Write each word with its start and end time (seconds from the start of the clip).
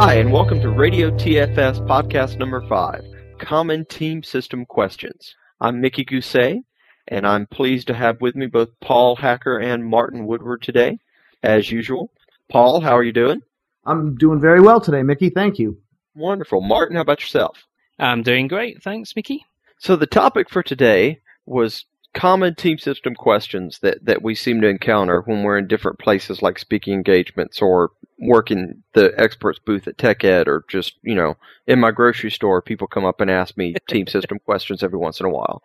Hi, 0.00 0.14
and 0.14 0.32
welcome 0.32 0.62
to 0.62 0.70
Radio 0.70 1.10
TFS 1.10 1.86
podcast 1.86 2.38
number 2.38 2.66
five 2.66 3.04
Common 3.38 3.84
Team 3.84 4.22
System 4.22 4.64
Questions. 4.64 5.34
I'm 5.60 5.82
Mickey 5.82 6.06
Gousset, 6.06 6.64
and 7.06 7.26
I'm 7.26 7.46
pleased 7.46 7.88
to 7.88 7.94
have 7.94 8.18
with 8.22 8.34
me 8.34 8.46
both 8.46 8.70
Paul 8.80 9.16
Hacker 9.16 9.58
and 9.58 9.84
Martin 9.84 10.26
Woodward 10.26 10.62
today, 10.62 11.00
as 11.42 11.70
usual. 11.70 12.10
Paul, 12.48 12.80
how 12.80 12.96
are 12.96 13.02
you 13.02 13.12
doing? 13.12 13.42
I'm 13.84 14.14
doing 14.14 14.40
very 14.40 14.62
well 14.62 14.80
today, 14.80 15.02
Mickey. 15.02 15.28
Thank 15.28 15.58
you. 15.58 15.76
Wonderful. 16.14 16.62
Martin, 16.62 16.96
how 16.96 17.02
about 17.02 17.20
yourself? 17.20 17.66
I'm 17.98 18.22
doing 18.22 18.48
great. 18.48 18.82
Thanks, 18.82 19.14
Mickey. 19.14 19.44
So, 19.76 19.96
the 19.96 20.06
topic 20.06 20.48
for 20.48 20.62
today 20.62 21.20
was 21.44 21.84
common 22.14 22.54
team 22.54 22.78
system 22.78 23.14
questions 23.14 23.78
that, 23.80 24.04
that 24.04 24.22
we 24.22 24.34
seem 24.34 24.60
to 24.60 24.68
encounter 24.68 25.22
when 25.22 25.42
we're 25.42 25.58
in 25.58 25.68
different 25.68 25.98
places 25.98 26.42
like 26.42 26.58
speaking 26.58 26.94
engagements 26.94 27.62
or 27.62 27.92
working 28.18 28.82
the 28.92 29.12
experts 29.16 29.58
booth 29.58 29.86
at 29.86 29.96
TechEd 29.96 30.46
or 30.46 30.64
just, 30.68 30.94
you 31.02 31.14
know, 31.14 31.36
in 31.66 31.78
my 31.78 31.90
grocery 31.90 32.30
store, 32.30 32.60
people 32.60 32.86
come 32.86 33.04
up 33.04 33.20
and 33.20 33.30
ask 33.30 33.56
me 33.56 33.74
team 33.88 34.06
system 34.06 34.38
questions 34.40 34.82
every 34.82 34.98
once 34.98 35.20
in 35.20 35.26
a 35.26 35.30
while. 35.30 35.62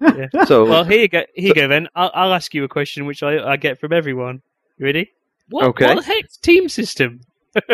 Yeah. 0.00 0.44
So, 0.46 0.64
well, 0.68 0.84
here 0.84 1.00
you 1.00 1.08
go. 1.08 1.22
Here 1.34 1.48
you 1.48 1.54
go 1.54 1.68
then. 1.68 1.88
I'll, 1.94 2.10
I'll 2.14 2.34
ask 2.34 2.54
you 2.54 2.64
a 2.64 2.68
question 2.68 3.06
which 3.06 3.22
I, 3.22 3.52
I 3.52 3.56
get 3.56 3.78
from 3.78 3.92
everyone. 3.92 4.42
You 4.78 4.86
ready? 4.86 5.12
What, 5.50 5.64
okay. 5.66 5.94
what 5.94 6.04
the 6.04 6.12
heck's 6.12 6.36
team 6.38 6.68
system? 6.68 7.20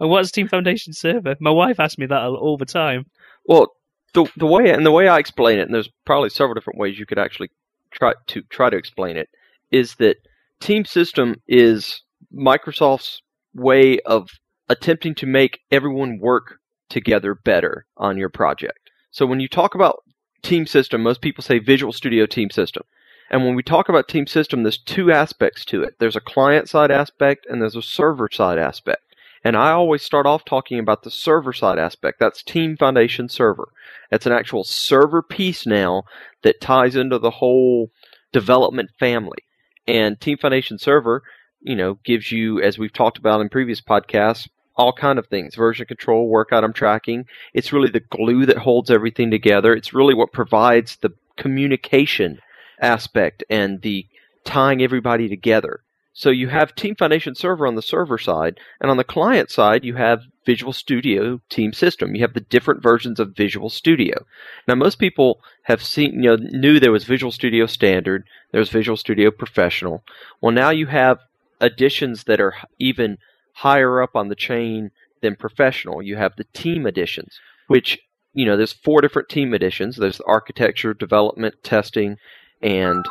and 0.00 0.10
what's 0.10 0.30
Team 0.30 0.48
Foundation 0.48 0.92
server? 0.92 1.36
My 1.40 1.50
wife 1.50 1.80
asks 1.80 1.98
me 1.98 2.06
that 2.06 2.22
all 2.22 2.56
the 2.56 2.66
time. 2.66 3.06
Well, 3.46 3.74
the 4.14 4.26
the 4.36 4.46
way 4.46 4.70
and 4.70 4.84
the 4.84 4.92
way 4.92 5.08
I 5.08 5.18
explain 5.18 5.58
it, 5.58 5.62
and 5.62 5.74
there's 5.74 5.90
probably 6.04 6.30
several 6.30 6.54
different 6.54 6.78
ways 6.78 6.98
you 6.98 7.06
could 7.06 7.18
actually 7.18 7.50
try 7.90 8.14
to 8.28 8.42
try 8.42 8.70
to 8.70 8.76
explain 8.76 9.16
it, 9.16 9.28
is 9.70 9.96
that 9.96 10.16
Team 10.60 10.84
System 10.84 11.40
is 11.46 12.02
Microsoft's 12.34 13.22
way 13.54 13.98
of 14.00 14.30
attempting 14.68 15.14
to 15.16 15.26
make 15.26 15.60
everyone 15.70 16.18
work 16.18 16.58
together 16.88 17.34
better 17.34 17.86
on 17.96 18.16
your 18.16 18.28
project. 18.28 18.90
So 19.10 19.26
when 19.26 19.40
you 19.40 19.48
talk 19.48 19.74
about 19.74 20.02
Team 20.42 20.66
System, 20.66 21.02
most 21.02 21.20
people 21.20 21.42
say 21.42 21.58
Visual 21.58 21.92
Studio 21.92 22.26
Team 22.26 22.50
System. 22.50 22.84
And 23.30 23.44
when 23.44 23.54
we 23.54 23.62
talk 23.62 23.88
about 23.88 24.08
Team 24.08 24.26
System, 24.26 24.62
there's 24.62 24.78
two 24.78 25.10
aspects 25.10 25.64
to 25.66 25.82
it. 25.82 25.94
There's 25.98 26.16
a 26.16 26.20
client 26.20 26.68
side 26.68 26.90
aspect 26.90 27.46
and 27.48 27.60
there's 27.60 27.76
a 27.76 27.82
server 27.82 28.28
side 28.30 28.58
aspect. 28.58 29.02
And 29.44 29.56
I 29.56 29.72
always 29.72 30.02
start 30.02 30.26
off 30.26 30.44
talking 30.44 30.78
about 30.78 31.02
the 31.02 31.10
server 31.10 31.52
side 31.52 31.78
aspect. 31.78 32.20
That's 32.20 32.42
Team 32.42 32.76
Foundation 32.76 33.28
Server. 33.28 33.68
It's 34.10 34.26
an 34.26 34.32
actual 34.32 34.64
server 34.64 35.22
piece 35.22 35.66
now 35.66 36.04
that 36.42 36.60
ties 36.60 36.94
into 36.94 37.18
the 37.18 37.30
whole 37.30 37.90
development 38.32 38.90
family. 38.98 39.44
And 39.86 40.20
Team 40.20 40.38
Foundation 40.38 40.78
Server, 40.78 41.22
you 41.60 41.74
know, 41.74 41.98
gives 42.04 42.30
you, 42.30 42.60
as 42.60 42.78
we've 42.78 42.92
talked 42.92 43.18
about 43.18 43.40
in 43.40 43.48
previous 43.48 43.80
podcasts, 43.80 44.48
all 44.76 44.92
kind 44.92 45.18
of 45.18 45.26
things 45.26 45.54
version 45.54 45.86
control 45.86 46.28
work 46.28 46.48
item 46.52 46.72
tracking 46.72 47.26
it's 47.52 47.72
really 47.72 47.90
the 47.90 48.00
glue 48.00 48.46
that 48.46 48.58
holds 48.58 48.90
everything 48.90 49.30
together 49.30 49.74
it's 49.74 49.92
really 49.92 50.14
what 50.14 50.32
provides 50.32 50.96
the 50.96 51.12
communication 51.36 52.38
aspect 52.80 53.44
and 53.50 53.82
the 53.82 54.06
tying 54.44 54.82
everybody 54.82 55.28
together 55.28 55.80
so 56.14 56.30
you 56.30 56.48
have 56.48 56.74
Team 56.74 56.94
Foundation 56.94 57.34
Server 57.34 57.66
on 57.66 57.74
the 57.74 57.82
server 57.82 58.18
side, 58.18 58.60
and 58.80 58.90
on 58.90 58.98
the 58.98 59.04
client 59.04 59.50
side, 59.50 59.84
you 59.84 59.94
have 59.94 60.24
Visual 60.44 60.72
Studio 60.72 61.40
Team 61.48 61.72
System. 61.72 62.14
You 62.14 62.20
have 62.22 62.34
the 62.34 62.40
different 62.40 62.82
versions 62.82 63.18
of 63.18 63.36
Visual 63.36 63.70
Studio. 63.70 64.26
Now, 64.68 64.74
most 64.74 64.98
people 64.98 65.40
have 65.62 65.82
seen, 65.82 66.22
you 66.22 66.36
know, 66.36 66.36
knew 66.36 66.78
there 66.78 66.92
was 66.92 67.04
Visual 67.04 67.32
Studio 67.32 67.66
Standard, 67.66 68.24
there's 68.50 68.68
Visual 68.68 68.96
Studio 68.96 69.30
Professional. 69.30 70.02
Well, 70.40 70.52
now 70.52 70.70
you 70.70 70.86
have 70.86 71.20
editions 71.62 72.24
that 72.24 72.40
are 72.40 72.54
even 72.78 73.16
higher 73.54 74.02
up 74.02 74.14
on 74.14 74.28
the 74.28 74.34
chain 74.34 74.90
than 75.22 75.36
Professional. 75.36 76.02
You 76.02 76.16
have 76.16 76.36
the 76.36 76.46
Team 76.52 76.86
editions, 76.86 77.40
which, 77.68 77.98
you 78.34 78.44
know, 78.44 78.56
there's 78.56 78.72
four 78.72 79.00
different 79.00 79.30
Team 79.30 79.54
editions. 79.54 79.96
There's 79.96 80.18
the 80.18 80.24
architecture, 80.24 80.92
development, 80.92 81.54
testing, 81.62 82.18
and 82.60 83.06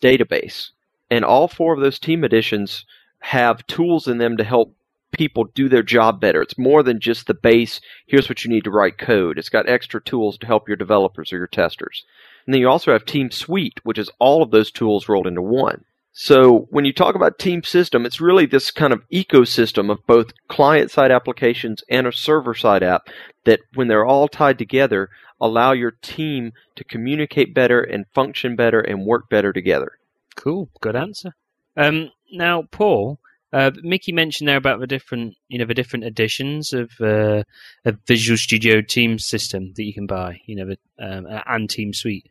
database. 0.00 0.70
And 1.10 1.24
all 1.24 1.48
four 1.48 1.74
of 1.74 1.80
those 1.80 1.98
team 1.98 2.24
editions 2.24 2.84
have 3.20 3.66
tools 3.66 4.08
in 4.08 4.18
them 4.18 4.36
to 4.36 4.44
help 4.44 4.74
people 5.12 5.44
do 5.44 5.68
their 5.68 5.82
job 5.82 6.20
better. 6.20 6.42
It's 6.42 6.58
more 6.58 6.82
than 6.82 7.00
just 7.00 7.26
the 7.26 7.34
base, 7.34 7.80
here's 8.06 8.28
what 8.28 8.44
you 8.44 8.50
need 8.50 8.64
to 8.64 8.70
write 8.70 8.98
code. 8.98 9.38
It's 9.38 9.48
got 9.48 9.68
extra 9.68 10.02
tools 10.02 10.36
to 10.38 10.46
help 10.46 10.68
your 10.68 10.76
developers 10.76 11.32
or 11.32 11.38
your 11.38 11.46
testers. 11.46 12.04
And 12.46 12.52
then 12.52 12.60
you 12.60 12.68
also 12.68 12.92
have 12.92 13.04
Team 13.04 13.30
Suite, 13.30 13.80
which 13.84 13.98
is 13.98 14.10
all 14.18 14.42
of 14.42 14.50
those 14.50 14.70
tools 14.70 15.08
rolled 15.08 15.26
into 15.26 15.42
one. 15.42 15.84
So 16.16 16.68
when 16.70 16.84
you 16.84 16.92
talk 16.92 17.16
about 17.16 17.40
team 17.40 17.64
system, 17.64 18.06
it's 18.06 18.20
really 18.20 18.46
this 18.46 18.70
kind 18.70 18.92
of 18.92 19.02
ecosystem 19.10 19.90
of 19.90 20.06
both 20.06 20.32
client 20.46 20.92
side 20.92 21.10
applications 21.10 21.82
and 21.88 22.06
a 22.06 22.12
server 22.12 22.54
side 22.54 22.84
app 22.84 23.08
that 23.44 23.60
when 23.74 23.88
they're 23.88 24.04
all 24.04 24.28
tied 24.28 24.56
together 24.58 25.10
allow 25.40 25.72
your 25.72 25.90
team 25.90 26.52
to 26.76 26.84
communicate 26.84 27.52
better 27.52 27.80
and 27.80 28.06
function 28.14 28.54
better 28.54 28.80
and 28.80 29.04
work 29.04 29.28
better 29.28 29.52
together. 29.52 29.98
Cool, 30.36 30.68
good 30.80 30.96
answer. 30.96 31.34
Um, 31.76 32.10
now, 32.32 32.62
Paul, 32.70 33.20
uh, 33.52 33.70
Mickey 33.82 34.12
mentioned 34.12 34.48
there 34.48 34.56
about 34.56 34.80
the 34.80 34.86
different, 34.86 35.36
you 35.48 35.58
know, 35.58 35.64
the 35.64 35.74
different 35.74 36.04
editions 36.04 36.72
of 36.72 36.90
uh, 37.00 37.44
a 37.84 37.92
Visual 38.06 38.36
Studio 38.36 38.80
Team 38.80 39.18
system 39.18 39.72
that 39.76 39.84
you 39.84 39.94
can 39.94 40.06
buy, 40.06 40.40
you 40.46 40.56
know, 40.56 40.66
the, 40.66 40.78
um, 40.98 41.26
and 41.46 41.70
Team 41.70 41.92
Suite. 41.92 42.30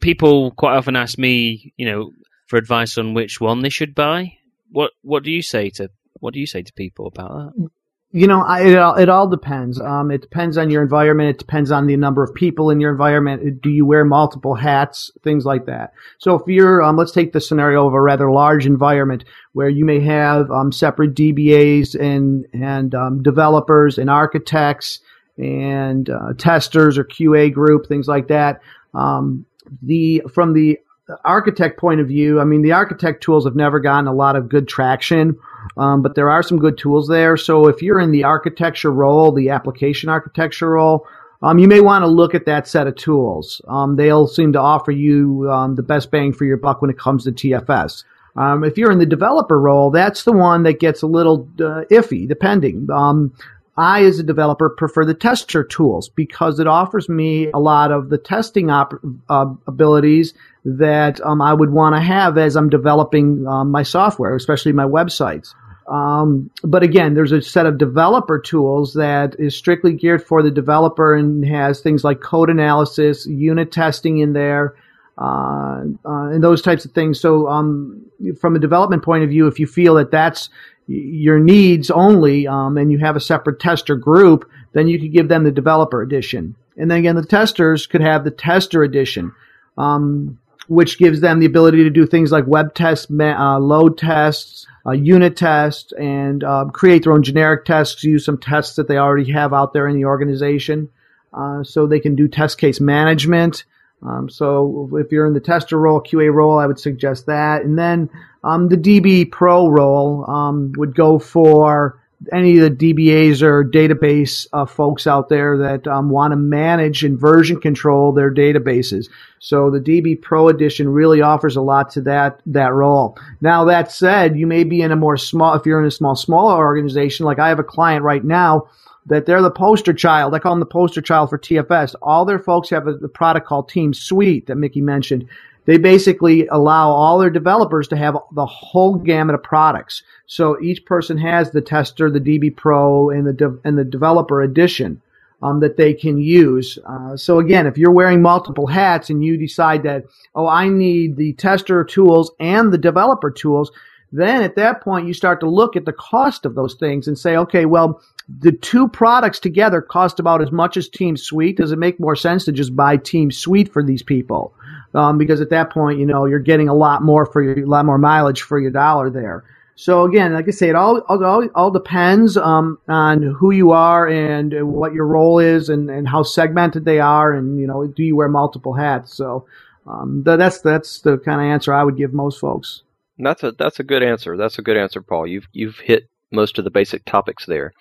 People 0.00 0.52
quite 0.52 0.76
often 0.76 0.94
ask 0.94 1.18
me, 1.18 1.72
you 1.76 1.84
know, 1.84 2.12
for 2.46 2.56
advice 2.56 2.96
on 2.98 3.14
which 3.14 3.40
one 3.40 3.62
they 3.62 3.68
should 3.68 3.96
buy. 3.96 4.38
What 4.70 4.92
What 5.02 5.24
do 5.24 5.32
you 5.32 5.42
say 5.42 5.70
to 5.70 5.90
What 6.20 6.34
do 6.34 6.40
you 6.40 6.46
say 6.46 6.62
to 6.62 6.72
people 6.74 7.06
about 7.08 7.56
that? 7.56 7.70
You 8.10 8.26
know, 8.26 8.40
I, 8.40 8.62
it, 8.62 8.78
all, 8.78 8.94
it 8.94 9.08
all 9.10 9.28
depends. 9.28 9.78
Um, 9.78 10.10
it 10.10 10.22
depends 10.22 10.56
on 10.56 10.70
your 10.70 10.82
environment. 10.82 11.28
It 11.28 11.38
depends 11.38 11.70
on 11.70 11.86
the 11.86 11.96
number 11.96 12.22
of 12.22 12.34
people 12.34 12.70
in 12.70 12.80
your 12.80 12.90
environment. 12.90 13.60
Do 13.60 13.68
you 13.68 13.84
wear 13.84 14.02
multiple 14.02 14.54
hats? 14.54 15.10
Things 15.22 15.44
like 15.44 15.66
that. 15.66 15.92
So 16.16 16.34
if 16.34 16.42
you're, 16.46 16.82
um, 16.82 16.96
let's 16.96 17.12
take 17.12 17.34
the 17.34 17.40
scenario 17.40 17.86
of 17.86 17.92
a 17.92 18.00
rather 18.00 18.30
large 18.30 18.64
environment 18.64 19.24
where 19.52 19.68
you 19.68 19.84
may 19.84 20.00
have 20.00 20.50
um, 20.50 20.72
separate 20.72 21.14
DBAs 21.14 21.94
and 22.00 22.46
and 22.54 22.94
um, 22.94 23.22
developers 23.22 23.98
and 23.98 24.08
architects 24.08 25.00
and 25.36 26.08
uh, 26.08 26.32
testers 26.38 26.96
or 26.96 27.04
QA 27.04 27.52
group, 27.52 27.86
things 27.86 28.08
like 28.08 28.28
that. 28.28 28.62
Um, 28.94 29.44
the 29.82 30.22
from 30.32 30.54
the 30.54 30.78
architect 31.24 31.78
point 31.78 32.00
of 32.00 32.08
view, 32.08 32.40
I 32.40 32.44
mean, 32.44 32.62
the 32.62 32.72
architect 32.72 33.22
tools 33.22 33.44
have 33.44 33.56
never 33.56 33.80
gotten 33.80 34.06
a 34.06 34.14
lot 34.14 34.36
of 34.36 34.48
good 34.48 34.66
traction 34.66 35.38
um, 35.76 36.02
but 36.02 36.14
there 36.14 36.30
are 36.30 36.42
some 36.42 36.58
good 36.58 36.78
tools 36.78 37.08
there. 37.08 37.36
So 37.36 37.68
if 37.68 37.82
you're 37.82 38.00
in 38.00 38.10
the 38.10 38.24
architecture 38.24 38.92
role, 38.92 39.32
the 39.32 39.50
application 39.50 40.08
architecture 40.08 40.70
role, 40.70 41.06
um, 41.42 41.58
you 41.58 41.68
may 41.68 41.80
want 41.80 42.02
to 42.02 42.08
look 42.08 42.34
at 42.34 42.46
that 42.46 42.66
set 42.66 42.86
of 42.86 42.96
tools. 42.96 43.60
Um, 43.68 43.96
they'll 43.96 44.26
seem 44.26 44.52
to 44.54 44.60
offer 44.60 44.90
you 44.90 45.48
um, 45.50 45.76
the 45.76 45.82
best 45.82 46.10
bang 46.10 46.32
for 46.32 46.44
your 46.44 46.56
buck 46.56 46.82
when 46.82 46.90
it 46.90 46.98
comes 46.98 47.24
to 47.24 47.32
TFS. 47.32 48.04
Um, 48.36 48.64
if 48.64 48.76
you're 48.78 48.92
in 48.92 48.98
the 48.98 49.06
developer 49.06 49.58
role, 49.58 49.90
that's 49.90 50.24
the 50.24 50.32
one 50.32 50.62
that 50.64 50.80
gets 50.80 51.02
a 51.02 51.06
little 51.06 51.48
uh, 51.58 51.84
iffy, 51.90 52.26
depending. 52.26 52.88
Um, 52.90 53.32
I, 53.76 54.04
as 54.04 54.18
a 54.18 54.24
developer, 54.24 54.68
prefer 54.68 55.04
the 55.04 55.14
tester 55.14 55.62
tools 55.62 56.08
because 56.08 56.58
it 56.58 56.66
offers 56.66 57.08
me 57.08 57.48
a 57.52 57.60
lot 57.60 57.92
of 57.92 58.08
the 58.08 58.18
testing 58.18 58.70
op- 58.70 59.00
uh, 59.28 59.54
abilities 59.68 60.34
that 60.64 61.20
um, 61.20 61.40
I 61.40 61.54
would 61.54 61.70
want 61.70 61.94
to 61.94 62.00
have 62.00 62.36
as 62.38 62.56
I'm 62.56 62.70
developing 62.70 63.46
um, 63.46 63.70
my 63.70 63.84
software, 63.84 64.34
especially 64.34 64.72
my 64.72 64.84
websites. 64.84 65.54
Um, 65.88 66.50
but 66.62 66.82
again, 66.82 67.14
there's 67.14 67.32
a 67.32 67.40
set 67.40 67.64
of 67.64 67.78
developer 67.78 68.38
tools 68.38 68.94
that 68.94 69.36
is 69.38 69.56
strictly 69.56 69.94
geared 69.94 70.22
for 70.22 70.42
the 70.42 70.50
developer 70.50 71.14
and 71.14 71.44
has 71.46 71.80
things 71.80 72.04
like 72.04 72.20
code 72.20 72.50
analysis, 72.50 73.26
unit 73.26 73.72
testing 73.72 74.18
in 74.18 74.34
there, 74.34 74.74
uh, 75.16 75.84
uh, 76.04 76.28
and 76.28 76.44
those 76.44 76.60
types 76.60 76.84
of 76.84 76.92
things. 76.92 77.18
So, 77.18 77.48
um, 77.48 78.02
from 78.38 78.54
a 78.54 78.58
development 78.58 79.02
point 79.02 79.24
of 79.24 79.30
view, 79.30 79.46
if 79.46 79.58
you 79.58 79.66
feel 79.66 79.94
that 79.94 80.10
that's 80.10 80.50
your 80.86 81.38
needs 81.38 81.90
only, 81.90 82.46
um, 82.46 82.76
and 82.76 82.92
you 82.92 82.98
have 82.98 83.16
a 83.16 83.20
separate 83.20 83.58
tester 83.58 83.96
group, 83.96 84.48
then 84.74 84.88
you 84.88 84.98
could 84.98 85.12
give 85.12 85.28
them 85.28 85.44
the 85.44 85.50
developer 85.50 86.02
edition. 86.02 86.54
And 86.76 86.90
then 86.90 86.98
again, 86.98 87.16
the 87.16 87.24
testers 87.24 87.86
could 87.86 88.00
have 88.02 88.24
the 88.24 88.30
tester 88.30 88.82
edition. 88.82 89.32
Um, 89.76 90.38
which 90.68 90.98
gives 90.98 91.20
them 91.20 91.40
the 91.40 91.46
ability 91.46 91.82
to 91.84 91.90
do 91.90 92.06
things 92.06 92.30
like 92.30 92.46
web 92.46 92.74
tests, 92.74 93.08
uh, 93.10 93.58
load 93.58 93.98
tests, 93.98 94.66
uh, 94.86 94.92
unit 94.92 95.36
tests, 95.36 95.92
and 95.92 96.44
uh, 96.44 96.66
create 96.66 97.04
their 97.04 97.12
own 97.12 97.22
generic 97.22 97.64
tests, 97.64 98.04
use 98.04 98.24
some 98.24 98.38
tests 98.38 98.76
that 98.76 98.88
they 98.88 98.96
already 98.96 99.32
have 99.32 99.52
out 99.52 99.72
there 99.72 99.88
in 99.88 99.96
the 99.96 100.04
organization. 100.04 100.88
Uh, 101.32 101.62
so 101.62 101.86
they 101.86 102.00
can 102.00 102.14
do 102.14 102.26
test 102.26 102.58
case 102.58 102.80
management. 102.80 103.64
Um, 104.02 104.30
so 104.30 104.88
if 104.94 105.12
you're 105.12 105.26
in 105.26 105.34
the 105.34 105.40
tester 105.40 105.78
role, 105.78 106.00
QA 106.00 106.32
role, 106.32 106.58
I 106.58 106.66
would 106.66 106.78
suggest 106.78 107.26
that. 107.26 107.62
And 107.62 107.78
then 107.78 108.08
um, 108.44 108.68
the 108.68 108.76
DB 108.76 109.30
Pro 109.30 109.68
role 109.68 110.28
um, 110.28 110.72
would 110.76 110.94
go 110.94 111.18
for 111.18 112.00
any 112.32 112.58
of 112.58 112.78
the 112.78 112.92
DBAs 112.94 113.42
or 113.42 113.64
database 113.64 114.46
uh, 114.52 114.66
folks 114.66 115.06
out 115.06 115.28
there 115.28 115.56
that 115.58 115.86
um, 115.86 116.10
want 116.10 116.32
to 116.32 116.36
manage 116.36 117.04
and 117.04 117.18
version 117.18 117.60
control 117.60 118.12
their 118.12 118.32
databases. 118.32 119.08
So 119.38 119.70
the 119.70 119.80
DB 119.80 120.20
Pro 120.20 120.48
Edition 120.48 120.88
really 120.88 121.20
offers 121.20 121.54
a 121.56 121.60
lot 121.60 121.90
to 121.90 122.00
that 122.02 122.40
that 122.46 122.72
role. 122.72 123.16
Now 123.40 123.64
that 123.66 123.92
said, 123.92 124.36
you 124.36 124.46
may 124.46 124.64
be 124.64 124.82
in 124.82 124.90
a 124.90 124.96
more 124.96 125.16
small 125.16 125.54
if 125.54 125.64
you're 125.64 125.80
in 125.80 125.86
a 125.86 125.92
small 125.92 126.16
smaller 126.16 126.56
organization. 126.56 127.24
Like 127.24 127.38
I 127.38 127.48
have 127.48 127.60
a 127.60 127.64
client 127.64 128.02
right 128.02 128.24
now 128.24 128.68
that 129.06 129.24
they're 129.24 129.42
the 129.42 129.50
poster 129.50 129.92
child. 129.92 130.34
I 130.34 130.38
call 130.38 130.52
them 130.52 130.60
the 130.60 130.66
poster 130.66 131.00
child 131.00 131.30
for 131.30 131.38
TFS. 131.38 131.94
All 132.02 132.24
their 132.24 132.38
folks 132.38 132.70
have 132.70 132.86
a, 132.88 132.94
a 132.94 133.08
product 133.08 133.46
called 133.46 133.68
Team 133.68 133.94
Suite 133.94 134.46
that 134.46 134.56
Mickey 134.56 134.80
mentioned. 134.80 135.28
They 135.68 135.76
basically 135.76 136.46
allow 136.46 136.88
all 136.92 137.18
their 137.18 137.28
developers 137.28 137.88
to 137.88 137.96
have 137.98 138.16
the 138.32 138.46
whole 138.46 138.94
gamut 138.94 139.34
of 139.34 139.42
products. 139.42 140.02
So 140.24 140.58
each 140.62 140.86
person 140.86 141.18
has 141.18 141.50
the 141.50 141.60
tester, 141.60 142.10
the 142.10 142.20
DB 142.20 142.56
Pro, 142.56 143.10
and 143.10 143.26
the 143.26 143.34
de- 143.34 143.58
and 143.64 143.76
the 143.76 143.84
developer 143.84 144.40
edition 144.40 145.02
um, 145.42 145.60
that 145.60 145.76
they 145.76 145.92
can 145.92 146.16
use. 146.16 146.78
Uh, 146.86 147.18
so 147.18 147.38
again, 147.38 147.66
if 147.66 147.76
you're 147.76 147.90
wearing 147.90 148.22
multiple 148.22 148.66
hats 148.66 149.10
and 149.10 149.22
you 149.22 149.36
decide 149.36 149.82
that, 149.82 150.04
oh, 150.34 150.48
I 150.48 150.70
need 150.70 151.16
the 151.18 151.34
tester 151.34 151.84
tools 151.84 152.30
and 152.40 152.72
the 152.72 152.78
developer 152.78 153.30
tools, 153.30 153.70
then 154.10 154.42
at 154.42 154.56
that 154.56 154.80
point 154.80 155.06
you 155.06 155.12
start 155.12 155.38
to 155.40 155.50
look 155.50 155.76
at 155.76 155.84
the 155.84 155.92
cost 155.92 156.46
of 156.46 156.54
those 156.54 156.76
things 156.76 157.08
and 157.08 157.18
say, 157.18 157.36
okay, 157.36 157.66
well, 157.66 158.00
the 158.28 158.52
two 158.52 158.88
products 158.88 159.38
together 159.38 159.80
cost 159.80 160.20
about 160.20 160.42
as 160.42 160.52
much 160.52 160.76
as 160.76 160.88
Team 160.88 161.16
Suite. 161.16 161.56
Does 161.56 161.72
it 161.72 161.78
make 161.78 161.98
more 161.98 162.16
sense 162.16 162.44
to 162.44 162.52
just 162.52 162.76
buy 162.76 162.96
Team 162.98 163.30
Suite 163.30 163.72
for 163.72 163.82
these 163.82 164.02
people? 164.02 164.54
Um, 164.94 165.18
because 165.18 165.40
at 165.40 165.50
that 165.50 165.70
point, 165.70 165.98
you 165.98 166.06
know, 166.06 166.26
you're 166.26 166.38
getting 166.38 166.68
a 166.68 166.74
lot 166.74 167.02
more 167.02 167.26
for 167.26 167.42
your, 167.42 167.64
a 167.64 167.66
lot 167.66 167.86
more 167.86 167.98
mileage 167.98 168.42
for 168.42 168.58
your 168.58 168.70
dollar 168.70 169.10
there. 169.10 169.44
So 169.76 170.04
again, 170.04 170.32
like 170.32 170.48
I 170.48 170.50
say, 170.50 170.68
it 170.68 170.74
all 170.74 170.98
all, 171.08 171.48
all 171.54 171.70
depends 171.70 172.36
um, 172.36 172.78
on 172.88 173.22
who 173.22 173.52
you 173.52 173.70
are 173.70 174.08
and 174.08 174.52
what 174.72 174.92
your 174.92 175.06
role 175.06 175.38
is 175.38 175.68
and, 175.68 175.88
and 175.88 176.08
how 176.08 176.24
segmented 176.24 176.84
they 176.84 176.98
are, 176.98 177.32
and 177.32 177.60
you 177.60 177.66
know, 177.66 177.86
do 177.86 178.02
you 178.02 178.16
wear 178.16 178.28
multiple 178.28 178.74
hats? 178.74 179.14
So 179.14 179.46
um, 179.86 180.24
that's 180.24 180.60
that's 180.62 181.00
the 181.02 181.18
kind 181.18 181.40
of 181.40 181.46
answer 181.46 181.72
I 181.72 181.84
would 181.84 181.96
give 181.96 182.12
most 182.12 182.40
folks. 182.40 182.82
That's 183.18 183.44
a 183.44 183.52
that's 183.52 183.78
a 183.78 183.84
good 183.84 184.02
answer. 184.02 184.36
That's 184.36 184.58
a 184.58 184.62
good 184.62 184.76
answer, 184.76 185.00
Paul. 185.00 185.28
You've 185.28 185.46
you've 185.52 185.78
hit 185.78 186.08
most 186.30 186.58
of 186.58 186.64
the 186.64 186.70
basic 186.70 187.04
topics 187.04 187.46
there. 187.46 187.72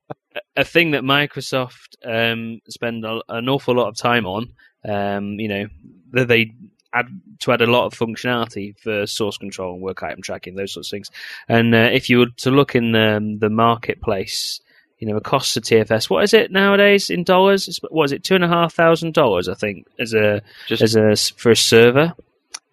a 0.56 0.64
thing 0.64 0.92
that 0.92 1.04
Microsoft 1.04 1.96
um, 2.06 2.60
spend 2.68 3.06
a, 3.06 3.22
an 3.30 3.48
awful 3.50 3.76
lot 3.76 3.88
of 3.88 3.98
time 3.98 4.26
on. 4.26 4.54
Um, 4.86 5.40
you 5.40 5.48
know, 5.48 5.68
that 6.12 6.28
they 6.28 6.54
add 6.94 7.08
to 7.40 7.52
add 7.52 7.62
a 7.62 7.72
lot 7.72 7.86
of 7.86 7.94
functionality 7.94 8.78
for 8.78 9.06
source 9.08 9.38
control 9.38 9.74
and 9.74 9.82
work 9.82 10.04
item 10.04 10.22
tracking, 10.22 10.56
those 10.56 10.74
sorts 10.74 10.90
of 10.90 10.92
things. 10.92 11.10
And 11.48 11.74
uh, 11.74 11.90
if 11.92 12.10
you 12.10 12.20
were 12.20 12.30
to 12.38 12.52
look 12.52 12.76
in 12.76 12.92
the, 12.92 13.38
the 13.40 13.50
marketplace, 13.50 14.62
you 15.00 15.08
know, 15.08 15.18
a 15.18 15.22
cost 15.22 15.58
of 15.58 15.64
TFS, 15.64 16.10
what 16.10 16.24
is 16.24 16.34
it 16.34 16.52
nowadays 16.52 17.10
in 17.10 17.24
dollars? 17.24 17.68
It's, 17.68 17.80
what 17.90 18.06
is 18.06 18.12
it, 18.12 18.24
two 18.24 18.36
and 18.36 18.44
a 18.44 18.48
half 18.48 18.74
thousand 18.74 19.14
dollars? 19.14 19.50
I 19.50 19.56
think 19.56 19.88
as 20.00 20.14
a 20.14 20.42
Just 20.68 20.82
as 20.82 20.96
a 20.96 21.16
for 21.36 21.52
a 21.52 21.56
server, 21.56 22.14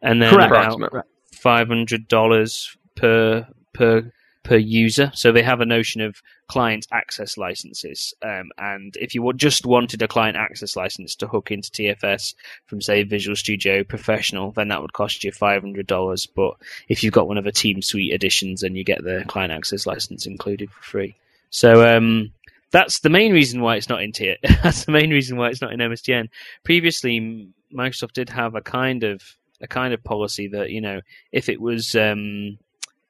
and 0.02 0.22
then 0.22 0.32
correct. 0.32 0.50
about 0.50 1.06
five 1.32 1.68
hundred 1.68 2.08
dollars 2.08 2.76
per 2.94 3.46
per 3.72 4.12
per 4.42 4.56
user. 4.56 5.10
So 5.14 5.32
they 5.32 5.42
have 5.42 5.60
a 5.60 5.66
notion 5.66 6.00
of 6.00 6.22
client 6.48 6.86
access 6.90 7.36
licenses. 7.36 8.14
Um, 8.22 8.50
and 8.58 8.96
if 8.96 9.14
you 9.14 9.32
just 9.34 9.66
wanted 9.66 10.02
a 10.02 10.08
client 10.08 10.36
access 10.36 10.76
license 10.76 11.14
to 11.16 11.28
hook 11.28 11.50
into 11.50 11.70
TFS 11.70 12.34
from, 12.66 12.80
say, 12.80 13.02
Visual 13.02 13.36
Studio 13.36 13.84
Professional, 13.84 14.50
then 14.50 14.68
that 14.68 14.82
would 14.82 14.92
cost 14.92 15.22
you 15.22 15.30
$500. 15.30 16.28
But 16.34 16.54
if 16.88 17.04
you've 17.04 17.12
got 17.12 17.28
one 17.28 17.38
of 17.38 17.44
the 17.44 17.52
Team 17.52 17.82
Suite 17.82 18.12
editions, 18.12 18.62
then 18.62 18.74
you 18.74 18.82
get 18.82 19.04
the 19.04 19.24
client 19.28 19.52
access 19.52 19.86
license 19.86 20.26
included 20.26 20.70
for 20.70 20.82
free. 20.82 21.16
So, 21.50 21.96
um, 21.96 22.32
that's 22.70 23.00
the 23.00 23.10
main 23.10 23.32
reason 23.32 23.60
why 23.60 23.76
it's 23.76 23.88
not 23.88 24.02
in 24.02 24.12
tier. 24.12 24.36
that's 24.62 24.84
the 24.84 24.92
main 24.92 25.10
reason 25.10 25.36
why 25.36 25.48
it's 25.48 25.60
not 25.60 25.72
in 25.72 25.80
MSDN. 25.80 26.28
Previously, 26.64 27.48
Microsoft 27.74 28.12
did 28.12 28.30
have 28.30 28.54
a 28.54 28.60
kind 28.60 29.04
of 29.04 29.22
a 29.60 29.66
kind 29.66 29.92
of 29.92 30.02
policy 30.02 30.48
that 30.48 30.70
you 30.70 30.80
know 30.80 31.00
if 31.32 31.48
it 31.48 31.60
was 31.60 31.94
um, 31.94 32.58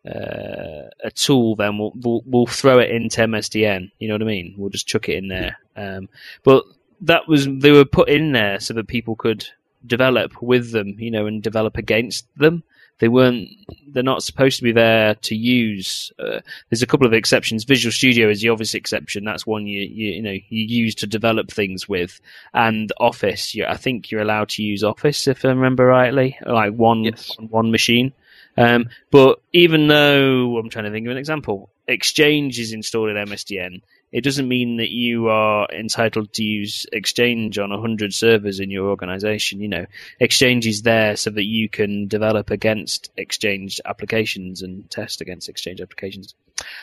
uh, 0.07 0.89
a 1.05 1.11
tool, 1.15 1.57
then 1.57 1.79
we'll, 1.79 1.93
we'll, 1.95 2.23
we'll 2.25 2.47
throw 2.47 2.79
it 2.79 2.91
into 2.91 3.21
MSDN. 3.21 3.91
You 3.99 4.09
know 4.09 4.15
what 4.15 4.23
I 4.23 4.27
mean? 4.27 4.55
We'll 4.57 4.71
just 4.71 4.87
chuck 4.87 5.09
it 5.09 5.17
in 5.17 5.29
there. 5.29 5.59
Um, 5.77 6.09
but 6.43 6.65
that 7.03 7.29
was 7.29 7.47
they 7.47 7.71
were 7.71 7.85
put 7.85 8.09
in 8.09 8.33
there 8.33 8.61
so 8.61 8.75
that 8.75 8.89
people 8.89 9.17
could 9.17 9.47
develop 9.87 10.43
with 10.43 10.73
them, 10.73 10.97
you 10.99 11.11
know, 11.11 11.27
and 11.27 11.43
develop 11.43 11.77
against 11.77 12.27
them. 12.37 12.63
They 13.01 13.09
weren't. 13.09 13.49
They're 13.89 14.03
not 14.03 14.23
supposed 14.23 14.59
to 14.59 14.63
be 14.63 14.73
there 14.73 15.15
to 15.17 15.35
use. 15.35 16.13
Uh, 16.19 16.41
there's 16.69 16.83
a 16.83 16.87
couple 16.87 17.07
of 17.07 17.13
exceptions. 17.13 17.65
Visual 17.65 17.93
Studio 17.93 18.29
is 18.29 18.41
the 18.41 18.51
obvious 18.51 18.75
exception. 18.75 19.25
That's 19.25 19.47
one 19.47 19.67
you 19.67 19.81
you, 19.81 20.13
you 20.13 20.23
know 20.23 20.31
you 20.31 20.43
use 20.51 20.95
to 20.97 21.07
develop 21.07 21.51
things 21.51 21.89
with. 21.89 22.21
And 22.55 22.93
Office, 23.01 23.57
I 23.67 23.77
think 23.77 24.11
you're 24.11 24.21
allowed 24.21 24.51
to 24.51 24.63
use 24.63 24.85
Office 24.85 25.27
if 25.27 25.45
I 25.45 25.49
remember 25.49 25.87
rightly, 25.87 26.39
like 26.47 26.75
one 26.75 27.05
yes. 27.05 27.35
one 27.39 27.71
machine. 27.71 28.13
Um, 28.61 28.91
but 29.11 29.41
even 29.55 29.89
though 29.89 30.59
I'm 30.59 30.69
trying 30.69 30.85
to 30.85 30.91
think 30.91 31.07
of 31.07 31.13
an 31.13 31.17
example, 31.17 31.71
Exchange 31.89 32.59
is 32.59 32.75
installed 32.75 33.09
in 33.09 33.17
MSDN, 33.17 33.81
it 34.13 34.23
doesn't 34.23 34.49
mean 34.49 34.77
that 34.77 34.91
you 34.91 35.29
are 35.29 35.67
entitled 35.73 36.35
to 36.35 36.45
use 36.45 36.85
Exchange 36.93 37.59
on 37.59 37.71
100 37.71 38.13
servers 38.13 38.61
in 38.61 38.71
your 38.71 38.91
organization. 38.91 39.61
You 39.61 39.69
know, 39.69 39.87
Exchange 40.19 40.67
is 40.67 40.83
there 40.83 41.17
so 41.17 41.31
that 41.31 41.45
you 41.45 41.71
can 41.71 42.07
develop 42.07 42.51
against 42.51 43.11
Exchange 43.17 43.81
applications 43.87 44.61
and 44.61 44.91
test 44.91 45.23
against 45.23 45.49
Exchange 45.49 45.81
applications. 45.81 46.35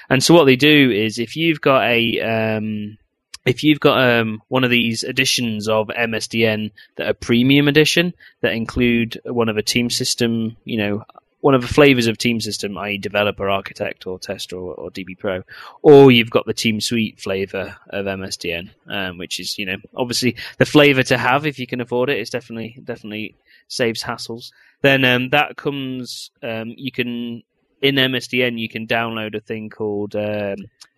And 0.09 0.23
so 0.23 0.33
what 0.33 0.45
they 0.45 0.55
do 0.55 0.89
is 0.89 1.19
if 1.19 1.35
you've 1.35 1.61
got 1.61 1.83
a, 1.83 2.19
um, 2.21 2.97
if 3.45 3.63
you've 3.63 3.79
got 3.79 4.01
um, 4.01 4.41
one 4.47 4.63
of 4.63 4.71
these 4.71 5.03
editions 5.03 5.69
of 5.69 5.89
MSDN 5.89 6.71
that 6.95 7.07
are 7.07 7.13
premium 7.13 7.67
edition 7.67 8.15
that 8.41 8.53
include 8.53 9.21
one 9.25 9.47
of 9.47 9.57
a 9.57 9.61
team 9.61 9.91
system, 9.91 10.57
you 10.65 10.77
know, 10.77 11.03
one 11.47 11.55
of 11.55 11.61
the 11.61 11.67
flavors 11.69 12.07
of 12.07 12.17
team 12.17 12.41
system, 12.41 12.77
i.e., 12.77 12.97
developer, 12.97 13.49
architect, 13.49 14.05
or 14.05 14.19
tester, 14.19 14.57
or, 14.57 14.73
or, 14.73 14.91
DB 14.91 15.17
Pro, 15.17 15.43
or 15.81 16.11
you've 16.11 16.29
got 16.29 16.45
the 16.45 16.53
Team 16.53 16.81
Suite 16.81 17.21
flavor 17.21 17.77
of 17.89 18.05
MSDN, 18.05 18.69
um, 18.89 19.17
which 19.17 19.39
is 19.39 19.57
you 19.57 19.65
know 19.65 19.77
obviously 19.95 20.35
the 20.57 20.65
flavor 20.65 21.03
to 21.03 21.17
have 21.17 21.45
if 21.45 21.57
you 21.57 21.65
can 21.65 21.79
afford 21.79 22.09
it. 22.09 22.19
It's 22.19 22.29
definitely 22.29 22.81
definitely 22.83 23.35
saves 23.69 24.03
hassles. 24.03 24.51
Then 24.81 25.05
um, 25.05 25.29
that 25.29 25.55
comes 25.55 26.31
um, 26.43 26.73
you 26.75 26.91
can 26.91 27.43
in 27.81 27.95
MSDN 27.95 28.59
you 28.59 28.67
can 28.67 28.85
download 28.85 29.33
a 29.33 29.39
thing 29.39 29.69
called 29.69 30.17
um, 30.17 30.57